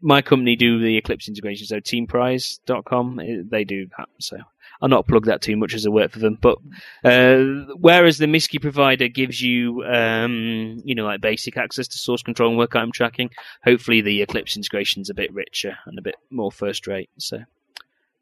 my 0.00 0.22
company 0.22 0.56
do 0.56 0.78
the 0.78 0.96
Eclipse 0.96 1.28
integration, 1.28 1.66
so 1.66 1.80
Teamprise.com 1.80 3.48
they 3.50 3.64
do 3.64 3.88
that. 3.98 4.08
So 4.20 4.38
I'll 4.80 4.88
not 4.88 5.06
plug 5.06 5.26
that 5.26 5.42
too 5.42 5.56
much 5.56 5.74
as 5.74 5.84
a 5.84 5.90
work 5.90 6.10
for 6.10 6.18
them. 6.18 6.38
But 6.40 6.58
uh, 7.04 7.72
whereas 7.76 8.18
the 8.18 8.26
MSSCCI 8.26 8.60
provider 8.60 9.08
gives 9.08 9.40
you, 9.40 9.84
um, 9.84 10.80
you 10.84 10.94
know, 10.94 11.04
like 11.04 11.20
basic 11.20 11.56
access 11.56 11.88
to 11.88 11.98
source 11.98 12.22
control 12.22 12.50
and 12.50 12.58
work 12.58 12.76
item 12.76 12.92
tracking, 12.92 13.30
hopefully 13.64 14.00
the 14.00 14.22
Eclipse 14.22 14.56
integration 14.56 15.02
is 15.02 15.10
a 15.10 15.14
bit 15.14 15.32
richer 15.32 15.76
and 15.86 15.98
a 15.98 16.02
bit 16.02 16.16
more 16.30 16.52
first 16.52 16.86
rate. 16.86 17.10
So, 17.18 17.40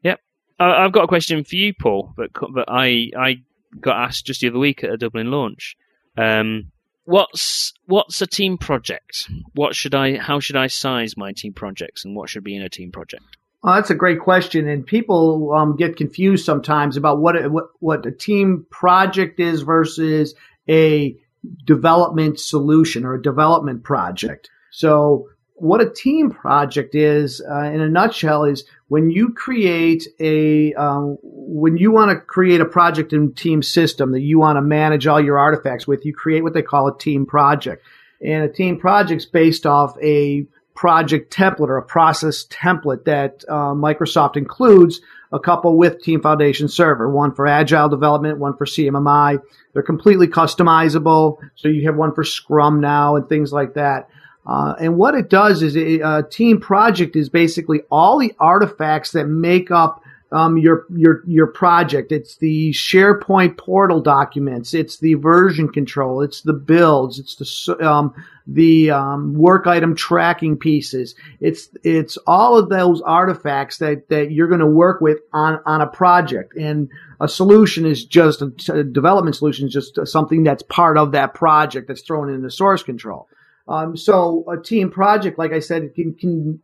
yeah, 0.03 0.17
I, 0.59 0.83
have 0.83 0.93
got 0.93 1.05
a 1.05 1.09
question 1.09 1.45
for 1.45 1.57
you, 1.57 1.75
Paul, 1.75 2.13
but 2.17 2.31
but 2.33 2.67
I 2.69 3.11
I 3.19 3.43
got 3.81 3.97
asked 3.97 4.27
just 4.27 4.41
the 4.41 4.49
other 4.49 4.59
week 4.59 4.85
at 4.85 4.91
a 4.91 4.97
Dublin 4.97 5.31
launch. 5.31 5.77
Um, 6.17 6.71
what's 7.05 7.73
what's 7.87 8.23
a 8.23 8.27
team 8.27 8.59
project? 8.59 9.29
What 9.55 9.75
should 9.75 9.95
I? 9.95 10.19
How 10.19 10.41
should 10.41 10.57
I 10.57 10.69
size 10.69 11.17
my 11.17 11.33
team 11.33 11.53
projects, 11.53 12.05
and 12.05 12.15
what 12.15 12.29
should 12.29 12.45
be 12.45 12.57
in 12.57 12.63
a 12.63 12.69
team 12.69 12.93
project? 12.93 13.25
Oh, 13.67 13.73
that's 13.73 13.89
a 13.89 13.95
great 13.95 14.21
question, 14.21 14.69
and 14.69 14.87
people 14.87 15.55
um, 15.55 15.75
get 15.75 15.97
confused 15.97 16.45
sometimes 16.45 16.99
about 16.99 17.21
what, 17.21 17.51
what 17.51 17.69
what 17.81 18.05
a 18.05 18.13
team 18.13 18.67
project 18.71 19.41
is 19.41 19.63
versus 19.63 20.35
a 20.69 21.17
development 21.65 22.39
solution 22.39 23.07
or 23.07 23.15
a 23.15 23.23
development 23.23 23.83
project. 23.83 24.51
So, 24.71 25.29
what 25.55 25.81
a 25.81 25.89
team 25.89 26.31
project 26.31 26.95
is, 26.95 27.41
uh, 27.41 27.63
in 27.63 27.81
a 27.81 27.89
nutshell, 27.89 28.45
is 28.45 28.65
when 28.89 29.11
you 29.11 29.33
create 29.33 30.09
a 30.21 30.75
um, 30.75 31.17
when 31.23 31.79
you 31.79 31.91
want 31.91 32.11
to 32.11 32.21
create 32.21 32.61
a 32.61 32.67
project 32.67 33.15
in 33.15 33.33
team 33.33 33.63
system 33.63 34.13
that 34.13 34.21
you 34.21 34.39
want 34.39 34.59
to 34.59 34.63
manage 34.63 35.07
all 35.07 35.25
your 35.25 35.39
artifacts 35.39 35.87
with, 35.87 36.05
you 36.05 36.13
create 36.13 36.43
what 36.43 36.53
they 36.53 36.61
call 36.61 36.87
a 36.89 36.99
team 36.99 37.25
project. 37.25 37.83
And 38.23 38.45
a 38.45 38.53
team 38.53 38.79
project 38.79 39.23
is 39.23 39.27
based 39.27 39.65
off 39.65 39.97
a 40.03 40.47
project 40.75 41.33
template 41.33 41.69
or 41.69 41.77
a 41.77 41.83
process 41.83 42.47
template 42.47 43.05
that 43.05 43.45
uh, 43.49 43.73
Microsoft 43.75 44.37
includes 44.37 45.01
a 45.33 45.41
couple 45.41 45.77
with 45.77 46.01
Team 46.03 46.23
Foundation 46.23 46.69
Server, 46.69 47.11
one 47.11 47.35
for 47.35 47.47
agile 47.47 47.89
development, 47.89 48.39
one 48.39 48.57
for 48.57 48.67
CMMI. 48.67 49.41
They're 49.73 49.83
completely 49.83 50.29
customizable. 50.29 51.39
So 51.57 51.69
you 51.69 51.87
have 51.87 51.97
one 51.97 52.15
for 52.15 52.23
Scrum 52.23 52.81
now 52.81 53.17
and 53.17 53.29
things 53.29 53.53
like 53.53 53.75
that. 53.75 54.09
Uh, 54.47 54.75
and 54.79 54.97
what 54.97 55.15
it 55.15 55.31
does 55.31 55.63
is 55.63 55.77
a 55.77 56.03
uh, 56.03 56.23
team 56.31 56.61
project 56.61 57.17
is 57.17 57.29
basically 57.29 57.81
all 57.91 58.19
the 58.19 58.35
artifacts 58.39 59.13
that 59.13 59.27
make 59.27 59.71
up 59.71 60.04
um, 60.35 60.59
your 60.59 60.85
your 60.91 61.23
your 61.29 61.47
project. 61.47 62.11
It's 62.11 62.37
the 62.39 62.73
SharePoint 62.73 63.57
portal 63.57 64.01
documents. 64.01 64.75
It's 64.75 64.99
the 64.99 65.15
version 65.15 65.69
control. 65.69 66.23
It's 66.23 66.43
the 66.43 66.53
builds. 66.53 67.21
It's 67.21 67.37
the 67.37 67.89
um, 67.89 68.13
the 68.45 68.91
um, 68.91 69.35
work 69.35 69.69
item 69.69 69.95
tracking 69.95 70.57
pieces. 70.57 71.15
It's 71.39 71.69
it's 71.85 72.19
all 72.27 72.59
of 72.59 72.69
those 72.69 73.01
artifacts 73.01 73.79
that 73.79 74.09
that 74.09 74.33
you're 74.33 74.49
going 74.49 74.59
to 74.59 74.67
work 74.67 75.01
with 75.01 75.21
on 75.33 75.61
on 75.67 75.81
a 75.81 75.87
project. 75.87 76.57
And 76.57 76.91
a 77.21 77.29
solution 77.29 77.87
is 77.87 78.05
just 78.05 78.43
a, 78.43 78.83
development 78.83 79.37
solution 79.37 79.69
is 79.69 79.73
just 79.73 80.05
something 80.09 80.43
that's 80.43 80.65
part 80.65 80.99
of 80.99 81.13
that 81.13 81.35
project 81.35 81.87
that's 81.87 82.03
thrown 82.03 82.29
into 82.29 82.51
source 82.51 82.83
control. 82.83 83.29
Um, 83.67 83.97
so 83.97 84.45
a 84.51 84.61
team 84.61 84.91
project, 84.91 85.39
like 85.39 85.53
I 85.53 85.61
said, 85.61 85.95
can, 85.95 86.13
can 86.15 86.61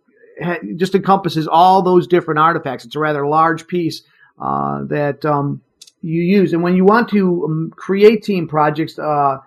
just 0.77 0.95
encompasses 0.95 1.47
all 1.47 1.83
those 1.83 2.07
different 2.07 2.41
artifacts. 2.41 2.85
It's 2.85 2.97
a 2.97 2.99
rather 2.99 3.27
large 3.27 3.67
piece 3.67 4.03
uh, 4.41 4.85
that 4.85 5.25
um, 5.25 5.63
you 6.03 6.23
use. 6.23 6.53
And 6.53 6.63
when 6.63 6.77
you 6.77 6.85
want 6.85 7.09
to 7.11 7.45
um, 7.45 7.73
create 7.77 8.23
team 8.23 8.49
projects, 8.49 8.99
uh, 8.99 9.39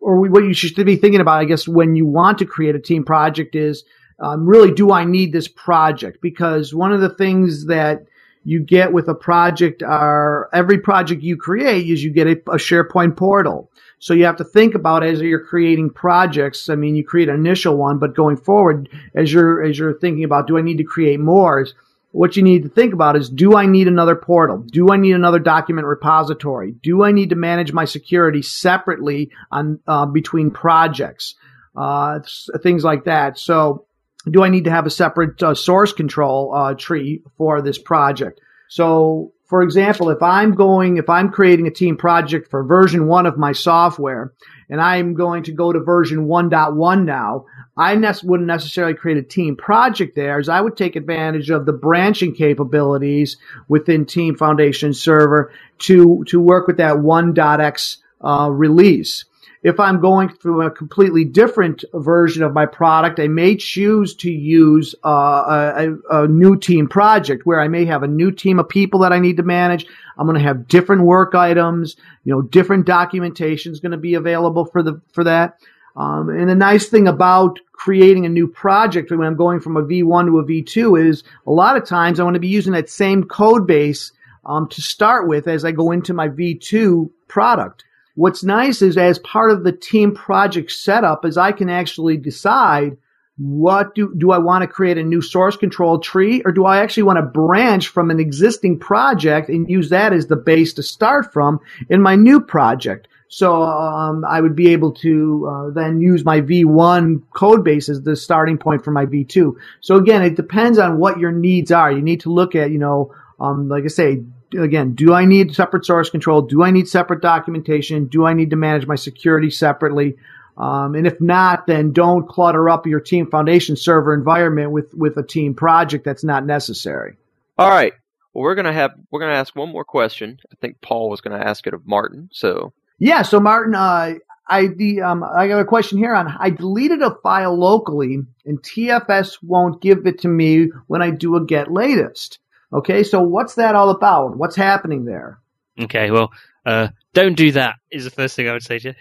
or 0.00 0.28
what 0.28 0.44
you 0.44 0.52
should 0.52 0.74
be 0.84 0.96
thinking 0.96 1.20
about, 1.20 1.40
I 1.40 1.44
guess, 1.44 1.66
when 1.66 1.96
you 1.96 2.06
want 2.06 2.38
to 2.38 2.44
create 2.44 2.74
a 2.74 2.80
team 2.80 3.04
project 3.04 3.54
is 3.54 3.84
um, 4.18 4.46
really, 4.46 4.72
do 4.72 4.92
I 4.92 5.04
need 5.04 5.32
this 5.32 5.48
project? 5.48 6.20
Because 6.20 6.74
one 6.74 6.92
of 6.92 7.00
the 7.00 7.08
things 7.08 7.66
that 7.66 8.04
you 8.44 8.60
get 8.60 8.92
with 8.92 9.08
a 9.08 9.14
project 9.14 9.82
are 9.82 10.48
every 10.52 10.78
project 10.78 11.22
you 11.22 11.36
create 11.36 11.88
is 11.88 12.04
you 12.04 12.10
get 12.10 12.26
a, 12.26 12.32
a 12.32 12.56
SharePoint 12.56 13.16
portal. 13.16 13.70
So 13.98 14.12
you 14.12 14.26
have 14.26 14.36
to 14.36 14.44
think 14.44 14.74
about 14.74 15.02
as 15.02 15.20
you're 15.20 15.44
creating 15.44 15.90
projects. 15.90 16.68
I 16.68 16.74
mean, 16.74 16.94
you 16.94 17.04
create 17.04 17.30
an 17.30 17.36
initial 17.36 17.76
one, 17.76 17.98
but 17.98 18.14
going 18.14 18.36
forward, 18.36 18.90
as 19.14 19.32
you're 19.32 19.62
as 19.62 19.78
you're 19.78 19.98
thinking 19.98 20.24
about, 20.24 20.46
do 20.46 20.58
I 20.58 20.60
need 20.60 20.78
to 20.78 20.84
create 20.84 21.20
more? 21.20 21.66
What 22.12 22.36
you 22.36 22.42
need 22.44 22.62
to 22.62 22.68
think 22.68 22.94
about 22.94 23.16
is, 23.16 23.28
do 23.28 23.56
I 23.56 23.66
need 23.66 23.88
another 23.88 24.14
portal? 24.14 24.58
Do 24.58 24.92
I 24.92 24.96
need 24.98 25.14
another 25.14 25.40
document 25.40 25.88
repository? 25.88 26.70
Do 26.70 27.02
I 27.02 27.10
need 27.10 27.30
to 27.30 27.34
manage 27.34 27.72
my 27.72 27.86
security 27.86 28.40
separately 28.40 29.30
on 29.50 29.80
uh, 29.88 30.06
between 30.06 30.52
projects? 30.52 31.34
Uh, 31.74 32.20
things 32.62 32.84
like 32.84 33.04
that. 33.06 33.36
So 33.36 33.86
do 34.30 34.42
I 34.42 34.48
need 34.48 34.64
to 34.64 34.70
have 34.70 34.86
a 34.86 34.90
separate 34.90 35.42
uh, 35.42 35.54
source 35.54 35.92
control 35.92 36.54
uh, 36.54 36.74
tree 36.74 37.22
for 37.36 37.62
this 37.62 37.78
project? 37.78 38.40
So, 38.68 39.32
for 39.46 39.62
example, 39.62 40.10
if 40.10 40.22
I'm 40.22 40.54
going, 40.54 40.96
if 40.96 41.08
I'm 41.08 41.30
creating 41.30 41.66
a 41.66 41.70
team 41.70 41.96
project 41.96 42.50
for 42.50 42.64
version 42.64 43.06
one 43.06 43.26
of 43.26 43.36
my 43.36 43.52
software, 43.52 44.32
and 44.68 44.80
I'm 44.80 45.14
going 45.14 45.44
to 45.44 45.52
go 45.52 45.72
to 45.72 45.80
version 45.80 46.26
1.1 46.26 47.04
now, 47.04 47.44
I 47.76 47.94
ne- 47.96 48.12
wouldn't 48.22 48.46
necessarily 48.46 48.94
create 48.94 49.18
a 49.18 49.22
team 49.22 49.56
project 49.56 50.14
there, 50.16 50.38
as 50.38 50.48
I 50.48 50.60
would 50.60 50.76
take 50.76 50.96
advantage 50.96 51.50
of 51.50 51.66
the 51.66 51.72
branching 51.72 52.34
capabilities 52.34 53.36
within 53.68 54.06
Team 54.06 54.36
Foundation 54.36 54.94
Server 54.94 55.52
to 55.80 56.24
to 56.28 56.40
work 56.40 56.66
with 56.66 56.78
that 56.78 56.96
1.x 56.96 57.98
uh, 58.22 58.48
release. 58.50 59.24
If 59.64 59.80
I'm 59.80 59.98
going 59.98 60.28
through 60.28 60.60
a 60.60 60.70
completely 60.70 61.24
different 61.24 61.84
version 61.94 62.42
of 62.42 62.52
my 62.52 62.66
product, 62.66 63.18
I 63.18 63.28
may 63.28 63.56
choose 63.56 64.14
to 64.16 64.30
use 64.30 64.94
uh, 65.02 65.72
a, 66.10 66.24
a, 66.24 66.28
new 66.28 66.54
team 66.58 66.86
project 66.86 67.46
where 67.46 67.62
I 67.62 67.66
may 67.66 67.86
have 67.86 68.02
a 68.02 68.06
new 68.06 68.30
team 68.30 68.58
of 68.58 68.68
people 68.68 69.00
that 69.00 69.12
I 69.12 69.18
need 69.18 69.38
to 69.38 69.42
manage. 69.42 69.86
I'm 70.18 70.26
going 70.26 70.38
to 70.38 70.44
have 70.44 70.68
different 70.68 71.02
work 71.02 71.34
items, 71.34 71.96
you 72.24 72.32
know, 72.34 72.42
different 72.42 72.84
documentation 72.84 73.72
is 73.72 73.80
going 73.80 73.92
to 73.92 73.98
be 73.98 74.14
available 74.14 74.66
for 74.66 74.82
the 74.82 75.00
for 75.12 75.24
that. 75.24 75.58
Um, 75.96 76.28
and 76.28 76.50
the 76.50 76.54
nice 76.54 76.88
thing 76.88 77.08
about 77.08 77.58
creating 77.72 78.26
a 78.26 78.28
new 78.28 78.46
project 78.46 79.10
when 79.10 79.22
I'm 79.22 79.36
going 79.36 79.60
from 79.60 79.78
a 79.78 79.82
V1 79.82 80.26
to 80.26 80.40
a 80.40 80.44
V2 80.44 81.08
is 81.08 81.24
a 81.46 81.50
lot 81.50 81.78
of 81.78 81.86
times 81.86 82.20
I 82.20 82.24
want 82.24 82.34
to 82.34 82.40
be 82.40 82.48
using 82.48 82.74
that 82.74 82.90
same 82.90 83.24
code 83.24 83.66
base 83.66 84.12
um, 84.44 84.68
to 84.68 84.82
start 84.82 85.26
with 85.26 85.48
as 85.48 85.64
I 85.64 85.72
go 85.72 85.90
into 85.90 86.12
my 86.12 86.28
V2 86.28 87.10
product. 87.28 87.84
What's 88.14 88.44
nice 88.44 88.80
is 88.80 88.96
as 88.96 89.18
part 89.18 89.50
of 89.50 89.64
the 89.64 89.72
team 89.72 90.14
project 90.14 90.70
setup 90.70 91.24
is 91.24 91.36
I 91.36 91.52
can 91.52 91.68
actually 91.68 92.16
decide 92.16 92.96
what 93.36 93.96
do, 93.96 94.14
do 94.16 94.30
I 94.30 94.38
want 94.38 94.62
to 94.62 94.68
create 94.68 94.98
a 94.98 95.02
new 95.02 95.20
source 95.20 95.56
control 95.56 95.98
tree 95.98 96.40
or 96.44 96.52
do 96.52 96.64
I 96.64 96.78
actually 96.78 97.02
want 97.02 97.16
to 97.16 97.22
branch 97.22 97.88
from 97.88 98.12
an 98.12 98.20
existing 98.20 98.78
project 98.78 99.48
and 99.48 99.68
use 99.68 99.90
that 99.90 100.12
as 100.12 100.28
the 100.28 100.36
base 100.36 100.72
to 100.74 100.84
start 100.84 101.32
from 101.32 101.58
in 101.88 102.00
my 102.00 102.14
new 102.14 102.40
project? 102.40 103.08
So 103.26 103.64
um, 103.64 104.24
I 104.24 104.40
would 104.40 104.54
be 104.54 104.72
able 104.72 104.92
to 104.92 105.48
uh, 105.50 105.70
then 105.70 106.00
use 106.00 106.24
my 106.24 106.40
V1 106.40 107.22
code 107.34 107.64
base 107.64 107.88
as 107.88 108.02
the 108.02 108.14
starting 108.14 108.58
point 108.58 108.84
for 108.84 108.92
my 108.92 109.06
V2. 109.06 109.54
So 109.80 109.96
again, 109.96 110.22
it 110.22 110.36
depends 110.36 110.78
on 110.78 110.98
what 110.98 111.18
your 111.18 111.32
needs 111.32 111.72
are. 111.72 111.90
You 111.90 112.02
need 112.02 112.20
to 112.20 112.32
look 112.32 112.54
at, 112.54 112.70
you 112.70 112.78
know, 112.78 113.12
um, 113.40 113.68
like 113.68 113.82
I 113.82 113.88
say, 113.88 114.22
again, 114.56 114.94
do 114.94 115.12
I 115.12 115.24
need 115.24 115.54
separate 115.54 115.84
source 115.84 116.10
control? 116.10 116.42
Do 116.42 116.62
I 116.62 116.70
need 116.70 116.88
separate 116.88 117.20
documentation? 117.22 118.06
Do 118.06 118.26
I 118.26 118.34
need 118.34 118.50
to 118.50 118.56
manage 118.56 118.86
my 118.86 118.96
security 118.96 119.50
separately? 119.50 120.16
Um, 120.56 120.94
and 120.94 121.06
if 121.06 121.20
not, 121.20 121.66
then 121.66 121.92
don't 121.92 122.28
clutter 122.28 122.68
up 122.68 122.86
your 122.86 123.00
team 123.00 123.28
foundation 123.28 123.76
server 123.76 124.14
environment 124.14 124.70
with, 124.70 124.94
with 124.94 125.16
a 125.16 125.22
team 125.22 125.54
project 125.54 126.04
that's 126.04 126.22
not 126.22 126.46
necessary. 126.46 127.16
All 127.58 127.68
right. 127.68 127.92
Well, 128.32 128.42
we're 128.42 128.56
gonna 128.56 128.72
have 128.72 128.94
we're 129.10 129.20
gonna 129.20 129.34
ask 129.34 129.54
one 129.54 129.70
more 129.70 129.84
question. 129.84 130.40
I 130.52 130.56
think 130.60 130.80
Paul 130.80 131.08
was 131.08 131.20
gonna 131.20 131.38
ask 131.38 131.66
it 131.68 131.74
of 131.74 131.86
Martin. 131.86 132.30
So 132.32 132.72
yeah. 132.98 133.22
So 133.22 133.38
Martin, 133.38 133.76
uh, 133.76 134.14
I 134.48 134.66
the 134.66 135.02
um, 135.02 135.22
I 135.22 135.46
got 135.46 135.60
a 135.60 135.64
question 135.64 135.98
here 135.98 136.14
on 136.14 136.34
I 136.38 136.50
deleted 136.50 137.00
a 137.00 137.16
file 137.22 137.56
locally 137.56 138.18
and 138.44 138.62
TFS 138.62 139.38
won't 139.40 139.80
give 139.80 140.06
it 140.06 140.20
to 140.20 140.28
me 140.28 140.70
when 140.88 141.00
I 141.00 141.10
do 141.10 141.36
a 141.36 141.44
get 141.44 141.70
latest. 141.70 142.40
Okay, 142.74 143.04
so 143.04 143.20
what's 143.20 143.54
that 143.54 143.76
all 143.76 143.90
about? 143.90 144.36
What's 144.36 144.56
happening 144.56 145.04
there? 145.04 145.38
Okay, 145.80 146.10
well, 146.10 146.32
uh, 146.66 146.88
don't 147.12 147.36
do 147.36 147.52
that 147.52 147.76
is 147.90 148.04
the 148.04 148.10
first 148.10 148.34
thing 148.34 148.48
I 148.48 148.52
would 148.52 148.62
say 148.62 148.78
to 148.80 148.94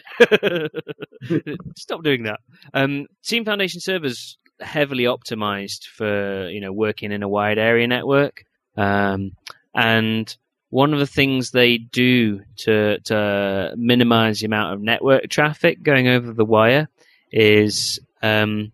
you. 1.20 1.60
Stop 1.76 2.04
doing 2.04 2.24
that. 2.24 2.40
Um, 2.74 3.08
Team 3.24 3.46
Foundation 3.46 3.80
servers 3.80 4.38
heavily 4.60 5.06
optimized 5.06 5.86
for 5.88 6.50
you 6.50 6.62
know 6.62 6.72
working 6.72 7.12
in 7.12 7.24
a 7.24 7.28
wide 7.28 7.58
area 7.58 7.88
network, 7.88 8.46
um, 8.78 9.32
and 9.74 10.36
one 10.70 10.94
of 10.94 11.00
the 11.00 11.08
things 11.08 11.52
they 11.52 11.78
do 11.78 12.42
to 12.58 13.00
to 13.02 13.74
minimize 13.76 14.40
the 14.40 14.46
amount 14.46 14.74
of 14.74 14.82
network 14.82 15.30
traffic 15.30 15.82
going 15.82 16.08
over 16.08 16.32
the 16.34 16.46
wire 16.46 16.90
is 17.32 18.00
um, 18.22 18.72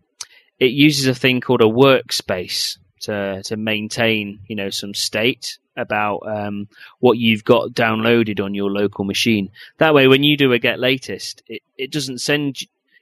it 0.59 0.71
uses 0.71 1.07
a 1.07 1.15
thing 1.15 1.41
called 1.41 1.61
a 1.61 1.65
workspace 1.65 2.77
to 3.01 3.41
to 3.43 3.57
maintain 3.57 4.39
you 4.47 4.55
know 4.55 4.69
some 4.69 4.93
state 4.93 5.57
about 5.75 6.19
um, 6.27 6.67
what 6.99 7.17
you've 7.17 7.43
got 7.43 7.71
downloaded 7.71 8.43
on 8.43 8.53
your 8.53 8.69
local 8.69 9.05
machine. 9.05 9.49
That 9.77 9.93
way, 9.93 10.07
when 10.07 10.23
you 10.23 10.37
do 10.37 10.51
a 10.51 10.59
get 10.59 10.79
latest, 10.79 11.43
it, 11.47 11.61
it 11.77 11.91
doesn't 11.91 12.19
send 12.19 12.57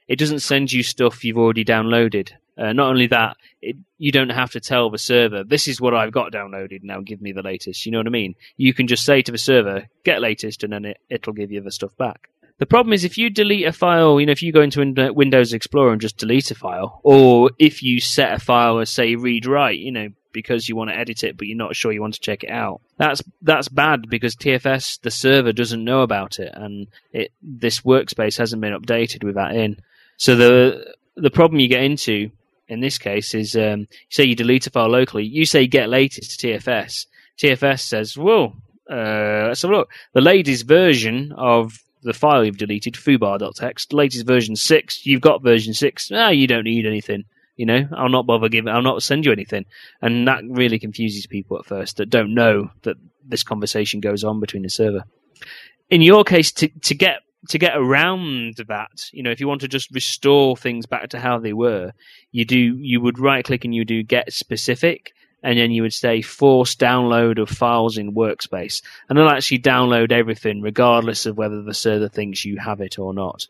it 0.06 0.18
doesn't 0.18 0.40
send 0.40 0.72
you 0.72 0.82
stuff 0.82 1.24
you've 1.24 1.38
already 1.38 1.64
downloaded. 1.64 2.32
Uh, 2.56 2.72
not 2.72 2.88
only 2.88 3.06
that, 3.06 3.36
it, 3.62 3.76
you 3.98 4.10
don't 4.10 4.30
have 4.30 4.50
to 4.50 4.60
tell 4.60 4.90
the 4.90 4.98
server 4.98 5.44
this 5.44 5.68
is 5.68 5.80
what 5.80 5.94
I've 5.94 6.12
got 6.12 6.32
downloaded. 6.32 6.82
Now 6.82 7.00
give 7.00 7.20
me 7.22 7.32
the 7.32 7.42
latest. 7.42 7.86
You 7.86 7.92
know 7.92 7.98
what 7.98 8.08
I 8.08 8.10
mean? 8.10 8.34
You 8.56 8.74
can 8.74 8.88
just 8.88 9.04
say 9.04 9.22
to 9.22 9.32
the 9.32 9.38
server 9.38 9.86
get 10.04 10.20
latest, 10.20 10.64
and 10.64 10.72
then 10.72 10.84
it, 10.84 10.98
it'll 11.08 11.34
give 11.34 11.52
you 11.52 11.60
the 11.60 11.70
stuff 11.70 11.96
back. 11.96 12.28
The 12.58 12.66
problem 12.66 12.92
is 12.92 13.04
if 13.04 13.16
you 13.16 13.30
delete 13.30 13.66
a 13.66 13.72
file, 13.72 14.18
you 14.18 14.26
know, 14.26 14.32
if 14.32 14.42
you 14.42 14.52
go 14.52 14.62
into 14.62 15.12
Windows 15.14 15.52
Explorer 15.52 15.92
and 15.92 16.00
just 16.00 16.18
delete 16.18 16.50
a 16.50 16.56
file, 16.56 17.00
or 17.04 17.52
if 17.58 17.82
you 17.82 18.00
set 18.00 18.32
a 18.32 18.38
file 18.38 18.80
as 18.80 18.90
say 18.90 19.14
read 19.14 19.46
write, 19.46 19.78
you 19.78 19.92
know, 19.92 20.08
because 20.32 20.68
you 20.68 20.76
want 20.76 20.90
to 20.90 20.96
edit 20.96 21.24
it 21.24 21.36
but 21.36 21.46
you're 21.46 21.56
not 21.56 21.74
sure 21.74 21.90
you 21.90 22.00
want 22.00 22.14
to 22.14 22.20
check 22.20 22.44
it 22.44 22.50
out. 22.50 22.80
That's 22.96 23.22
that's 23.42 23.68
bad 23.68 24.08
because 24.08 24.36
TFS 24.36 25.00
the 25.00 25.10
server 25.10 25.52
doesn't 25.52 25.84
know 25.84 26.02
about 26.02 26.38
it 26.38 26.52
and 26.54 26.88
it 27.12 27.32
this 27.42 27.80
workspace 27.80 28.38
hasn't 28.38 28.62
been 28.62 28.78
updated 28.78 29.24
with 29.24 29.36
that 29.36 29.54
in. 29.54 29.80
So 30.16 30.36
the 30.36 30.94
the 31.16 31.30
problem 31.30 31.60
you 31.60 31.68
get 31.68 31.82
into 31.82 32.30
in 32.68 32.80
this 32.80 32.98
case 32.98 33.34
is 33.34 33.56
um, 33.56 33.88
say 34.10 34.24
you 34.24 34.34
delete 34.34 34.66
a 34.66 34.70
file 34.70 34.90
locally, 34.90 35.24
you 35.24 35.46
say 35.46 35.66
get 35.66 35.88
latest 35.88 36.38
to 36.38 36.46
TFS. 36.46 37.06
TFS 37.38 37.80
says, 37.80 38.18
"Well, 38.18 38.54
uh, 38.90 39.46
let's 39.48 39.62
have 39.62 39.70
a 39.70 39.74
look. 39.74 39.90
The 40.12 40.20
latest 40.20 40.66
version 40.66 41.32
of 41.36 41.78
the 42.02 42.12
file 42.12 42.44
you've 42.44 42.58
deleted, 42.58 42.94
foobar.txt, 42.94 43.92
latest 43.92 44.26
version 44.26 44.56
6, 44.56 45.06
you've 45.06 45.20
got 45.20 45.42
version 45.42 45.74
6, 45.74 46.10
ah, 46.12 46.30
you 46.30 46.46
don't 46.46 46.64
need 46.64 46.86
anything. 46.86 47.24
You 47.56 47.66
know, 47.66 47.88
I'll 47.96 48.08
not 48.08 48.26
bother 48.26 48.48
giving, 48.48 48.72
I'll 48.72 48.82
not 48.82 49.02
send 49.02 49.26
you 49.26 49.32
anything. 49.32 49.66
And 50.00 50.28
that 50.28 50.42
really 50.44 50.78
confuses 50.78 51.26
people 51.26 51.58
at 51.58 51.66
first 51.66 51.96
that 51.96 52.08
don't 52.10 52.34
know 52.34 52.70
that 52.82 52.96
this 53.26 53.42
conversation 53.42 54.00
goes 54.00 54.22
on 54.22 54.38
between 54.38 54.62
the 54.62 54.70
server. 54.70 55.04
In 55.90 56.00
your 56.00 56.22
case, 56.22 56.52
to, 56.52 56.68
to 56.68 56.94
get 56.94 57.20
to 57.48 57.58
get 57.58 57.76
around 57.76 58.56
that, 58.68 59.10
you 59.12 59.22
know, 59.22 59.30
if 59.30 59.40
you 59.40 59.48
want 59.48 59.60
to 59.60 59.68
just 59.68 59.90
restore 59.92 60.56
things 60.56 60.86
back 60.86 61.08
to 61.10 61.18
how 61.18 61.38
they 61.38 61.52
were, 61.52 61.92
you 62.32 62.44
do 62.44 62.58
you 62.58 63.00
would 63.00 63.18
right 63.18 63.44
click 63.44 63.64
and 63.64 63.74
you 63.74 63.84
do 63.84 64.02
get 64.02 64.32
specific, 64.32 65.12
and 65.42 65.58
then 65.58 65.70
you 65.70 65.82
would 65.82 65.92
say 65.92 66.22
force 66.22 66.74
download 66.74 67.40
of 67.40 67.48
files 67.48 67.96
in 67.96 68.14
workspace. 68.14 68.82
And 69.08 69.18
it'll 69.18 69.30
actually 69.30 69.60
download 69.60 70.12
everything 70.12 70.62
regardless 70.62 71.26
of 71.26 71.36
whether 71.36 71.62
the 71.62 71.74
server 71.74 72.08
thinks 72.08 72.44
you 72.44 72.56
have 72.58 72.80
it 72.80 72.98
or 72.98 73.14
not. 73.14 73.46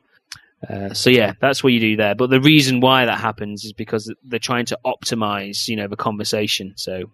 Uh, 0.68 0.92
so 0.92 1.08
yeah 1.08 1.34
that's 1.40 1.62
what 1.62 1.72
you 1.72 1.80
do 1.80 1.96
there. 1.96 2.14
But 2.14 2.30
the 2.30 2.40
reason 2.40 2.80
why 2.80 3.04
that 3.04 3.20
happens 3.20 3.64
is 3.64 3.72
because 3.72 4.12
they're 4.24 4.38
trying 4.38 4.66
to 4.66 4.78
optimize 4.84 5.68
you 5.68 5.76
know 5.76 5.88
the 5.88 5.96
conversation. 5.96 6.74
So 6.76 7.10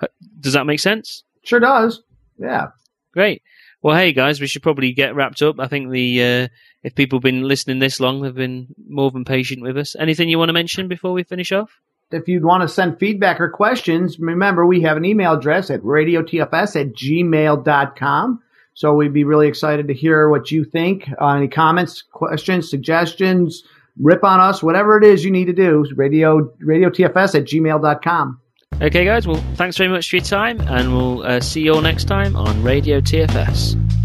uh, 0.00 0.08
does 0.40 0.54
that 0.54 0.66
make 0.66 0.80
sense? 0.80 1.22
Sure 1.44 1.60
does. 1.60 2.02
Yeah. 2.38 2.68
Great. 3.12 3.42
Well 3.82 3.96
hey 3.96 4.12
guys 4.12 4.40
we 4.40 4.46
should 4.46 4.62
probably 4.62 4.92
get 4.92 5.14
wrapped 5.14 5.42
up. 5.42 5.60
I 5.60 5.68
think 5.68 5.90
the 5.90 6.22
uh, 6.22 6.48
if 6.82 6.94
people 6.94 7.18
have 7.18 7.24
been 7.24 7.42
listening 7.42 7.78
this 7.78 8.00
long 8.00 8.22
they've 8.22 8.34
been 8.34 8.74
more 8.88 9.10
than 9.10 9.24
patient 9.24 9.62
with 9.62 9.76
us. 9.76 9.94
Anything 9.94 10.30
you 10.30 10.38
want 10.38 10.48
to 10.48 10.54
mention 10.54 10.88
before 10.88 11.12
we 11.12 11.22
finish 11.24 11.52
off 11.52 11.78
if 12.10 12.28
you'd 12.28 12.44
want 12.44 12.62
to 12.62 12.68
send 12.68 12.98
feedback 12.98 13.40
or 13.40 13.48
questions, 13.48 14.18
remember 14.18 14.66
we 14.66 14.82
have 14.82 14.96
an 14.96 15.04
email 15.04 15.34
address 15.34 15.70
at 15.70 15.80
radiotfs 15.82 16.80
at 16.80 16.94
gmail.com. 16.94 18.42
So 18.74 18.94
we'd 18.94 19.12
be 19.12 19.24
really 19.24 19.48
excited 19.48 19.88
to 19.88 19.94
hear 19.94 20.28
what 20.28 20.50
you 20.50 20.64
think. 20.64 21.08
Uh, 21.20 21.34
any 21.34 21.48
comments, 21.48 22.02
questions, 22.02 22.70
suggestions, 22.70 23.64
rip 24.00 24.22
on 24.22 24.40
us, 24.40 24.62
whatever 24.62 24.96
it 24.96 25.04
is 25.04 25.24
you 25.24 25.32
need 25.32 25.46
to 25.46 25.52
do. 25.52 25.84
Radio, 25.96 26.52
radiotfs 26.64 27.34
at 27.34 27.44
gmail.com. 27.44 28.40
Okay, 28.80 29.04
guys. 29.04 29.26
Well, 29.26 29.42
thanks 29.56 29.76
very 29.76 29.90
much 29.90 30.08
for 30.08 30.16
your 30.16 30.24
time, 30.24 30.60
and 30.60 30.94
we'll 30.94 31.22
uh, 31.24 31.40
see 31.40 31.62
you 31.62 31.74
all 31.74 31.80
next 31.80 32.04
time 32.04 32.36
on 32.36 32.62
Radio 32.62 33.00
TFS. 33.00 33.97